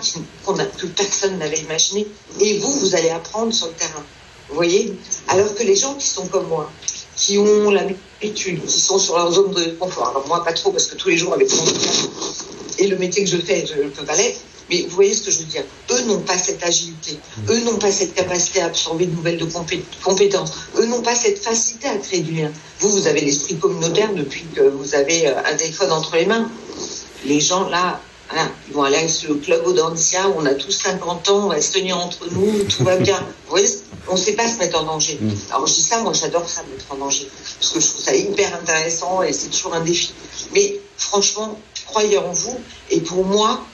que 0.79 0.87
personne 0.87 1.39
n'avait 1.39 1.59
imaginé. 1.59 2.07
Et 2.39 2.59
vous, 2.59 2.79
vous 2.79 2.95
allez 2.95 3.11
apprendre 3.11 3.53
sur 3.53 3.67
le 3.67 3.73
terrain. 3.73 4.05
Vous 4.49 4.55
voyez? 4.55 4.95
Alors 5.27 5.53
que 5.57 5.65
les 5.65 5.75
gens 5.75 5.95
qui 5.95 6.07
sont 6.07 6.27
comme 6.29 6.47
moi, 6.47 6.71
qui 7.25 7.39
ont 7.39 7.71
l'habitude, 7.71 8.63
qui 8.67 8.79
sont 8.79 8.99
sur 8.99 9.17
leur 9.17 9.33
zone 9.33 9.53
de 9.53 9.65
confort. 9.81 10.09
Alors 10.11 10.29
moi, 10.29 10.45
pas 10.45 10.53
trop, 10.53 10.71
parce 10.71 10.87
que 10.87 10.95
tous 10.97 11.09
les 11.09 11.17
jours 11.17 11.33
avec 11.33 11.51
mon 11.55 11.65
et 12.77 12.87
le 12.87 12.99
métier 12.99 13.25
que 13.25 13.31
je 13.31 13.39
fais, 13.39 13.65
je 13.65 13.83
ne 13.83 13.89
peux 13.89 14.05
pas 14.05 14.17
l'être. 14.17 14.41
Mais 14.69 14.83
vous 14.83 14.95
voyez 14.95 15.15
ce 15.15 15.23
que 15.23 15.31
je 15.31 15.39
veux 15.39 15.45
dire 15.45 15.63
Eux 15.91 16.03
n'ont 16.03 16.21
pas 16.21 16.37
cette 16.37 16.63
agilité. 16.63 17.13
Mm. 17.13 17.51
Eux 17.51 17.61
n'ont 17.61 17.79
pas 17.79 17.91
cette 17.91 18.15
capacité 18.15 18.61
à 18.61 18.67
absorber 18.67 19.07
de 19.07 19.15
nouvelles 19.15 19.39
de 19.39 19.47
compétences. 20.03 20.53
Eux 20.77 20.87
n'ont 20.87 21.03
pas 21.03 21.15
cette 21.15 21.39
facilité 21.39 21.89
à 21.89 21.97
créer 21.97 22.21
du 22.21 22.33
lien. 22.33 22.51
Vous, 22.81 22.91
vous 22.91 23.07
avez 23.07 23.21
l'esprit 23.23 23.57
communautaire 23.57 24.13
depuis 24.13 24.45
que 24.55 24.63
vous 24.63 24.95
avez 24.95 25.29
euh, 25.29 25.35
un 25.47 25.55
téléphone 25.55 25.93
entre 25.93 26.17
les 26.17 26.27
mains. 26.27 26.51
Les 27.25 27.41
gens, 27.41 27.69
là, 27.71 28.01
ils 28.69 28.75
vont 28.75 28.83
aller 28.83 29.07
le 29.29 29.35
club 29.35 29.67
Audencia 29.67 30.29
où 30.29 30.35
on 30.39 30.47
a 30.47 30.55
tous 30.55 30.71
50 30.71 31.29
ans, 31.29 31.47
on 31.47 31.49
va 31.49 31.61
se 31.61 31.73
tenir 31.73 31.99
entre 31.99 32.27
nous, 32.31 32.65
tout 32.65 32.85
va 32.85 32.97
bien. 32.97 33.19
Vous 33.19 33.51
voyez, 33.51 33.69
on 34.09 34.15
ne 34.15 34.19
sait 34.19 34.33
pas 34.33 34.49
se 34.49 34.59
mettre 34.59 34.81
en 34.81 34.85
danger. 34.85 35.19
Mm. 35.21 35.31
Alors 35.51 35.67
je 35.67 35.75
dis 35.75 35.83
ça, 35.83 36.01
moi 36.01 36.13
j'adore 36.13 36.49
ça, 36.49 36.63
mettre 36.71 36.91
en 36.91 36.97
danger, 36.97 37.29
parce 37.61 37.73
que 37.73 37.81
je 37.81 37.87
trouve 37.87 38.03
ça 38.03 38.15
hyper 38.15 38.55
intéressant 38.55 39.23
et 39.23 39.33
c'est 39.33 39.49
toujours 39.49 39.75
un 39.75 39.81
défi. 39.81 40.13
Mais 40.53 40.81
franchement, 40.97 41.59
croyez 41.87 42.19
en 42.19 42.33
vous. 42.33 42.59
Et 42.91 43.01
pour 43.01 43.25
moi, 43.25 43.65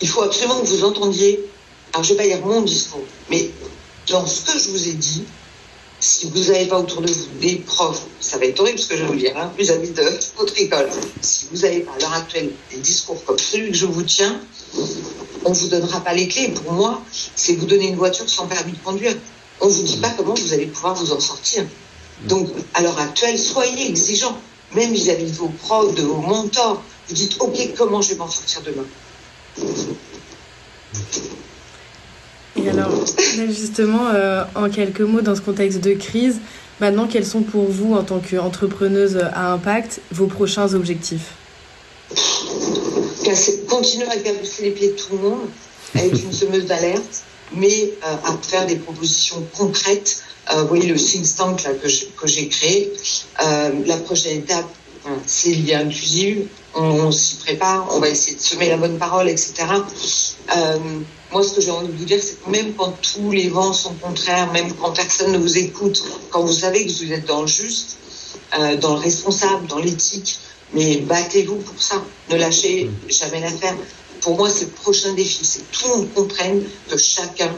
il 0.00 0.08
faut 0.08 0.22
absolument 0.22 0.60
que 0.60 0.66
vous 0.66 0.84
entendiez, 0.84 1.44
alors 1.92 2.04
je 2.04 2.12
ne 2.12 2.18
vais 2.18 2.24
pas 2.24 2.36
dire 2.36 2.46
mon 2.46 2.62
discours, 2.62 3.04
mais 3.30 3.50
dans 4.08 4.26
ce 4.26 4.42
que 4.42 4.58
je 4.58 4.70
vous 4.70 4.88
ai 4.88 4.92
dit, 4.92 5.24
si 6.04 6.28
vous 6.28 6.52
n'avez 6.52 6.66
pas 6.66 6.78
autour 6.78 7.00
de 7.00 7.10
vous 7.10 7.26
des 7.40 7.56
profs, 7.56 8.02
ça 8.20 8.36
va 8.36 8.44
être 8.44 8.60
horrible 8.60 8.78
ce 8.78 8.88
que 8.88 8.96
je 8.96 9.02
vais 9.02 9.08
vous 9.08 9.16
dire, 9.16 9.34
hein, 9.38 9.50
vis-à-vis 9.56 9.90
de 9.90 10.02
votre 10.36 10.58
école, 10.58 10.88
si 11.22 11.46
vous 11.50 11.64
avez 11.64 11.86
à 11.96 11.98
l'heure 11.98 12.12
actuelle 12.12 12.50
des 12.70 12.76
discours 12.76 13.24
comme 13.24 13.38
celui 13.38 13.70
que 13.70 13.76
je 13.76 13.86
vous 13.86 14.02
tiens, 14.02 14.38
on 15.46 15.50
ne 15.50 15.54
vous 15.54 15.68
donnera 15.68 16.00
pas 16.00 16.12
les 16.12 16.28
clés. 16.28 16.48
Pour 16.48 16.72
moi, 16.72 17.02
c'est 17.34 17.54
vous 17.54 17.64
donner 17.64 17.88
une 17.88 17.96
voiture 17.96 18.28
sans 18.28 18.46
permis 18.46 18.72
de 18.72 18.78
conduire. 18.84 19.16
On 19.62 19.66
ne 19.66 19.72
vous 19.72 19.82
dit 19.82 19.96
pas 19.96 20.10
comment 20.10 20.34
vous 20.34 20.52
allez 20.52 20.66
pouvoir 20.66 20.94
vous 20.94 21.10
en 21.10 21.20
sortir. 21.20 21.64
Donc, 22.24 22.50
à 22.74 22.82
l'heure 22.82 22.98
actuelle, 22.98 23.38
soyez 23.38 23.88
exigeants, 23.88 24.38
même 24.74 24.92
vis-à-vis 24.92 25.30
de 25.30 25.36
vos 25.36 25.48
profs, 25.48 25.94
de 25.94 26.02
vos 26.02 26.20
mentors. 26.20 26.82
Vous 27.08 27.14
dites, 27.14 27.36
OK, 27.40 27.56
comment 27.78 28.02
je 28.02 28.10
vais 28.10 28.16
m'en 28.16 28.28
sortir 28.28 28.60
demain? 28.60 28.84
Et 32.56 32.68
alors, 32.68 32.90
justement, 33.48 34.08
euh, 34.14 34.44
en 34.54 34.70
quelques 34.70 35.00
mots, 35.00 35.20
dans 35.20 35.34
ce 35.34 35.40
contexte 35.40 35.80
de 35.80 35.94
crise, 35.94 36.38
maintenant, 36.80 37.08
quels 37.08 37.26
sont 37.26 37.42
pour 37.42 37.64
vous, 37.64 37.94
en 37.94 38.04
tant 38.04 38.20
qu'entrepreneuse 38.20 39.18
à 39.32 39.52
impact, 39.52 40.00
vos 40.12 40.26
prochains 40.26 40.74
objectifs? 40.74 41.32
Continuer 43.68 44.06
à 44.06 44.16
cabosser 44.18 44.64
les 44.64 44.70
pieds 44.70 44.88
de 44.90 44.96
tout 44.96 45.16
le 45.16 45.18
monde, 45.18 45.40
avec 45.94 46.12
une 46.22 46.32
semeuse 46.32 46.66
d'alerte, 46.66 47.22
mais 47.52 47.90
euh, 48.06 48.14
à 48.24 48.36
faire 48.40 48.66
des 48.66 48.76
propositions 48.76 49.44
concrètes. 49.56 50.22
Euh, 50.52 50.62
vous 50.62 50.68
voyez 50.68 50.86
le 50.86 50.94
think 50.94 51.24
tank 51.36 51.66
que 51.82 52.28
j'ai 52.28 52.48
créé. 52.48 52.92
la 53.40 53.96
prochaine 53.96 54.38
étape, 54.38 54.68
C'est 55.26 55.50
l'IA 55.50 55.80
inclusive, 55.80 56.46
on, 56.74 57.10
s'y 57.12 57.36
prépare, 57.36 57.86
on 57.90 58.00
va 58.00 58.08
essayer 58.08 58.36
de 58.36 58.40
semer 58.40 58.68
la 58.68 58.76
bonne 58.76 58.98
parole, 58.98 59.28
etc. 59.28 59.54
Euh, 60.56 60.78
moi, 61.32 61.42
ce 61.42 61.54
que 61.54 61.60
j'ai 61.60 61.70
envie 61.70 61.88
de 61.88 61.96
vous 61.96 62.04
dire, 62.04 62.20
c'est 62.22 62.42
que 62.42 62.50
même 62.50 62.74
quand 62.74 62.94
tous 63.00 63.30
les 63.30 63.48
vents 63.48 63.72
sont 63.72 63.94
contraires, 63.94 64.50
même 64.52 64.72
quand 64.74 64.92
personne 64.92 65.32
ne 65.32 65.38
vous 65.38 65.58
écoute, 65.58 66.02
quand 66.30 66.42
vous 66.42 66.52
savez 66.52 66.86
que 66.86 66.92
vous 66.92 67.12
êtes 67.12 67.26
dans 67.26 67.42
le 67.42 67.46
juste, 67.46 67.96
euh, 68.58 68.76
dans 68.76 68.94
le 68.94 69.00
responsable, 69.00 69.66
dans 69.66 69.78
l'éthique, 69.78 70.38
mais 70.72 70.98
battez-vous 70.98 71.56
pour 71.56 71.80
ça. 71.80 72.02
Ne 72.30 72.36
lâchez 72.36 72.90
jamais 73.08 73.40
l'affaire. 73.40 73.76
Pour 74.20 74.36
moi, 74.36 74.48
c'est 74.48 74.66
le 74.66 74.70
prochain 74.70 75.12
défi. 75.14 75.44
C'est 75.44 75.60
que 75.70 75.76
tout 75.76 75.88
le 75.88 75.94
monde 75.96 76.14
comprenne 76.14 76.64
que 76.88 76.96
chacun 76.96 77.50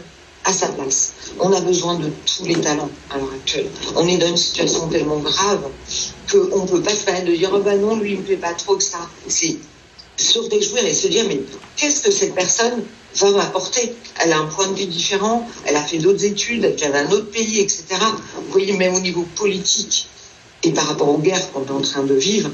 a 0.47 0.53
sa 0.53 0.69
place. 0.69 1.13
On 1.41 1.53
a 1.53 1.61
besoin 1.61 1.97
de 1.97 2.09
tous 2.25 2.45
les 2.45 2.61
talents 2.61 2.89
à 3.11 3.19
l'heure 3.19 3.33
actuelle. 3.35 3.67
On 3.97 4.07
est 4.07 4.17
dans 4.17 4.29
une 4.29 4.37
situation 4.37 4.89
tellement 4.89 5.19
grave 5.19 5.69
qu'on 6.31 6.63
ne 6.63 6.69
peut 6.69 6.83
pas 6.83 6.95
se 6.95 7.05
permettre 7.05 7.27
de 7.27 7.37
dire 7.37 7.51
oh 7.53 7.59
ben 7.59 7.81
non, 7.81 7.97
lui, 7.97 8.13
il 8.13 8.17
ne 8.17 8.23
me 8.23 8.27
fait 8.27 8.37
pas 8.37 8.55
trop 8.55 8.77
que 8.77 8.83
ça. 8.85 9.01
C'est 9.29 9.57
se 10.17 10.39
réjouir 10.39 10.87
et 10.87 10.95
se 10.95 11.09
dire 11.09 11.25
mais 11.29 11.41
qu'est-ce 11.77 12.01
que 12.01 12.13
cette 12.13 12.35
personne 12.35 12.85
va 13.17 13.31
m'apporter? 13.33 13.93
Elle 14.23 14.33
a 14.33 14.39
un 14.39 14.47
point 14.47 14.69
de 14.69 14.79
vue 14.79 14.87
différent, 14.87 15.47
elle 15.65 15.77
a 15.77 15.83
fait 15.83 15.99
d'autres 15.99 16.25
études, 16.25 16.65
elle 16.65 16.77
vient 16.77 16.91
d'un 16.91 17.11
autre 17.11 17.31
pays, 17.31 17.61
etc. 17.61 17.85
Vous 18.37 18.53
voyez, 18.53 18.73
même 18.73 18.95
au 18.95 19.01
niveau 19.01 19.27
politique 19.35 20.09
et 20.63 20.71
par 20.71 20.87
rapport 20.87 21.09
aux 21.09 21.19
guerres 21.19 21.53
qu'on 21.53 21.67
est 21.67 21.71
en 21.71 21.83
train 21.83 22.05
de 22.05 22.15
vivre, 22.15 22.51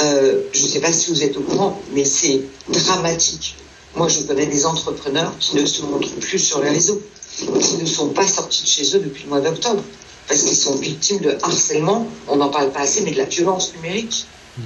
euh, 0.00 0.42
je 0.52 0.62
ne 0.62 0.68
sais 0.68 0.80
pas 0.80 0.92
si 0.92 1.10
vous 1.10 1.22
êtes 1.22 1.36
au 1.36 1.40
courant, 1.40 1.80
mais 1.92 2.04
c'est 2.04 2.42
dramatique. 2.68 3.56
Moi, 3.96 4.08
je 4.08 4.22
connais 4.22 4.46
des 4.46 4.66
entrepreneurs 4.66 5.32
qui 5.38 5.56
ne 5.56 5.66
se 5.66 5.82
montrent 5.82 6.14
plus 6.16 6.38
sur 6.38 6.60
les 6.60 6.70
réseaux, 6.70 7.00
qui 7.38 7.76
ne 7.76 7.86
sont 7.86 8.08
pas 8.08 8.26
sortis 8.26 8.62
de 8.62 8.68
chez 8.68 8.96
eux 8.96 9.00
depuis 9.00 9.24
le 9.24 9.28
mois 9.28 9.40
d'octobre, 9.40 9.82
parce 10.26 10.42
qu'ils 10.42 10.56
sont 10.56 10.76
victimes 10.76 11.18
de 11.18 11.36
harcèlement, 11.42 12.06
on 12.28 12.36
n'en 12.36 12.48
parle 12.48 12.70
pas 12.70 12.80
assez, 12.80 13.02
mais 13.02 13.12
de 13.12 13.18
la 13.18 13.24
violence 13.24 13.72
numérique. 13.74 14.26
Hmm. 14.58 14.62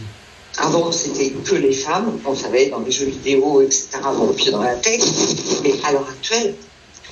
Avant, 0.59 0.91
c'était 0.93 1.31
que 1.31 1.55
les 1.55 1.73
femmes, 1.73 2.19
on 2.25 2.35
savait, 2.35 2.67
dans 2.67 2.81
les 2.81 2.91
jeux 2.91 3.07
vidéo, 3.07 3.61
etc., 3.61 3.89
bon, 4.17 4.33
pied 4.33 4.51
dans 4.51 4.63
la 4.63 4.75
tête. 4.75 5.05
Mais 5.63 5.75
à 5.85 5.93
l'heure 5.93 6.09
actuelle, 6.09 6.55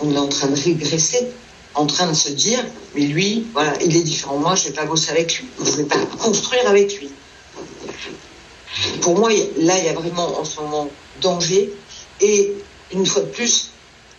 on 0.00 0.12
est 0.12 0.18
en 0.18 0.29
train 0.29 0.48
de 0.48 0.61
régresser, 0.61 1.29
en 1.74 1.87
train 1.87 2.09
de 2.09 2.14
se 2.14 2.31
dire, 2.31 2.64
mais 2.94 3.02
lui, 3.02 3.46
voilà, 3.52 3.74
il 3.83 3.94
est 3.94 4.02
différent. 4.02 4.38
Moi, 4.38 4.55
je 4.55 4.64
ne 4.64 4.68
vais 4.68 4.74
pas 4.74 4.87
bosser 4.87 5.11
avec 5.11 5.38
lui, 5.38 5.46
je 5.59 5.70
ne 5.70 5.76
vais 5.76 5.85
pas 5.85 5.98
construire 6.18 6.66
avec 6.68 6.98
lui. 6.98 7.11
Pour 9.00 9.18
moi, 9.18 9.31
là, 9.59 9.79
il 9.79 9.85
y 9.85 9.88
a 9.88 9.92
vraiment 9.92 10.38
en 10.40 10.44
ce 10.44 10.61
moment 10.61 10.88
danger. 11.20 11.72
Et 12.20 12.52
une 12.92 13.07
fois 13.07 13.22
de 13.22 13.29
plus, 13.29 13.70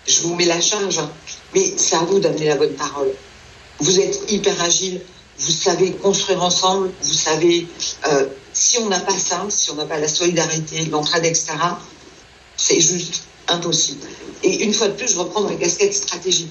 je 0.08 0.22
vous 0.22 0.36
mets 0.36 0.46
la 0.46 0.62
charge, 0.62 1.00
hein, 1.00 1.12
mais 1.54 1.74
c'est 1.78 1.96
à 1.96 2.00
vous 2.00 2.20
d'amener 2.20 2.48
la 2.48 2.56
bonne 2.56 2.74
parole. 2.74 3.12
Vous 3.80 4.00
êtes 4.00 4.32
hyper 4.32 4.62
agile, 4.62 5.02
vous 5.40 5.52
savez 5.52 5.92
construire 5.92 6.42
ensemble, 6.44 6.92
vous 7.02 7.14
savez, 7.14 7.68
euh, 8.08 8.26
si 8.54 8.80
on 8.80 8.88
n'a 8.88 9.00
pas 9.00 9.18
ça, 9.18 9.46
si 9.50 9.70
on 9.72 9.76
n'a 9.76 9.86
pas 9.86 10.00
la 10.00 10.08
solidarité, 10.08 10.86
l'entraide, 10.86 11.26
etc., 11.26 11.54
c'est 12.56 12.80
juste 12.80 13.24
impossible. 13.48 14.08
Et 14.44 14.64
une 14.64 14.74
fois 14.74 14.88
de 14.88 14.94
plus, 14.94 15.14
je 15.14 15.20
reprends 15.20 15.42
ma 15.42 15.56
casquette 15.56 15.94
stratégie. 15.94 16.50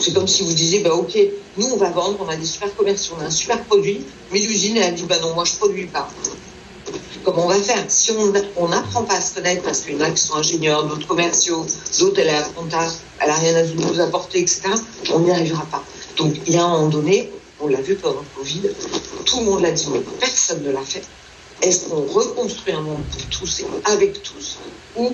C'est 0.00 0.12
comme 0.12 0.28
si 0.28 0.42
vous 0.42 0.52
disiez, 0.52 0.80
bah, 0.80 0.94
ok, 0.94 1.16
nous 1.56 1.66
on 1.66 1.76
va 1.76 1.90
vendre, 1.90 2.18
on 2.20 2.28
a 2.28 2.36
des 2.36 2.44
super 2.44 2.74
commerciaux, 2.74 3.14
on 3.18 3.22
a 3.22 3.26
un 3.26 3.30
super 3.30 3.62
produit, 3.64 4.04
mais 4.32 4.40
l'usine 4.40 4.76
elle 4.76 4.82
a 4.82 4.90
dit, 4.90 5.04
bah 5.04 5.18
non, 5.20 5.34
moi 5.34 5.44
je 5.44 5.52
produis 5.52 5.86
pas. 5.86 6.08
Comment 7.24 7.46
on 7.46 7.48
va 7.48 7.60
faire 7.60 7.84
Si 7.88 8.12
on 8.56 8.68
n'apprend 8.68 9.02
pas 9.04 9.14
à 9.14 9.20
se 9.20 9.34
connaître, 9.34 9.62
parce 9.62 9.80
qu'il 9.80 9.94
y 9.94 9.96
en 9.96 10.00
a 10.00 10.10
qui 10.10 10.22
sont 10.22 10.34
ingénieurs, 10.34 10.84
d'autres 10.86 11.06
commerciaux, 11.06 11.66
d'autres 11.98 12.20
elle 12.20 12.30
a 12.30 12.46
un 12.46 12.50
contact, 12.50 13.00
elle 13.20 13.30
a 13.30 13.34
rien 13.34 13.56
à 13.56 13.62
nous 13.64 14.00
apporter, 14.00 14.40
etc., 14.40 14.62
on 15.12 15.20
n'y 15.20 15.30
arrivera 15.30 15.64
pas. 15.66 15.82
Donc 16.16 16.34
il 16.46 16.54
y 16.54 16.56
a 16.56 16.64
un 16.64 16.68
moment 16.68 16.88
donné, 16.88 17.32
on 17.60 17.68
l'a 17.68 17.80
vu 17.80 17.96
pendant 17.96 18.20
le 18.20 18.40
Covid, 18.42 18.62
tout 19.24 19.40
le 19.40 19.44
monde 19.44 19.62
l'a 19.62 19.72
dit, 19.72 19.86
mais 19.92 20.00
personne 20.20 20.62
ne 20.62 20.70
l'a 20.70 20.82
fait. 20.82 21.02
Est-ce 21.62 21.88
qu'on 21.88 22.02
reconstruit 22.02 22.74
un 22.74 22.82
monde 22.82 23.02
pour 23.10 23.22
tous 23.26 23.60
et 23.60 23.66
avec 23.84 24.22
tous 24.22 24.58
Ou 24.96 25.12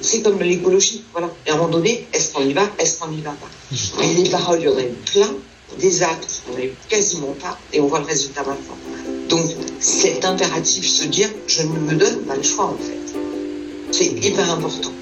c'est 0.00 0.22
comme 0.22 0.40
l'écologie, 0.40 1.04
voilà. 1.12 1.30
Et 1.46 1.50
à 1.50 1.54
un 1.54 1.56
moment 1.58 1.68
donné, 1.68 2.08
est-ce 2.12 2.32
qu'on 2.32 2.42
y 2.42 2.52
va 2.52 2.68
Est-ce 2.78 2.98
qu'on 2.98 3.08
n'y 3.08 3.20
va 3.20 3.30
pas? 3.32 4.02
Et 4.02 4.14
les 4.14 4.28
paroles, 4.28 4.60
il 4.60 4.64
y 4.64 4.68
en 4.68 4.78
a 4.78 4.82
plein, 5.12 5.34
des 5.78 6.02
actes, 6.02 6.42
on 6.50 6.56
n'a 6.56 6.64
eu 6.64 6.72
quasiment 6.88 7.34
pas, 7.40 7.58
et 7.72 7.80
on 7.80 7.86
voit 7.86 8.00
le 8.00 8.06
résultat 8.06 8.42
maintenant. 8.42 8.76
Donc, 9.28 9.46
c'est 9.80 10.24
impératif 10.24 10.86
se 10.86 11.06
dire, 11.06 11.28
je 11.46 11.62
ne 11.62 11.78
me 11.78 11.94
donne 11.94 12.18
pas 12.26 12.36
le 12.36 12.42
choix, 12.42 12.66
en 12.66 12.76
fait. 12.76 13.18
C'est 13.90 14.06
hyper 14.06 14.50
important. 14.50 14.92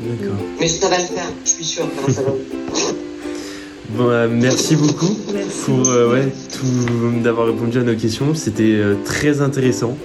D'accord. 0.00 0.36
Mais 0.58 0.68
ça 0.68 0.88
va 0.88 0.98
le 0.98 1.04
faire, 1.04 1.30
je 1.44 1.50
suis 1.50 1.64
sûre 1.64 1.84
que 2.06 2.12
ça 2.12 2.22
va 2.22 2.32
Bon, 3.90 4.08
euh, 4.08 4.28
merci 4.30 4.76
beaucoup 4.76 5.14
pour 5.64 5.88
euh, 5.88 6.12
ouais, 6.12 6.32
tout, 6.52 7.20
d'avoir 7.22 7.48
répondu 7.48 7.78
à 7.78 7.82
nos 7.82 7.96
questions. 7.96 8.34
C'était 8.34 8.62
euh, 8.62 8.94
très 9.04 9.40
intéressant. 9.40 9.98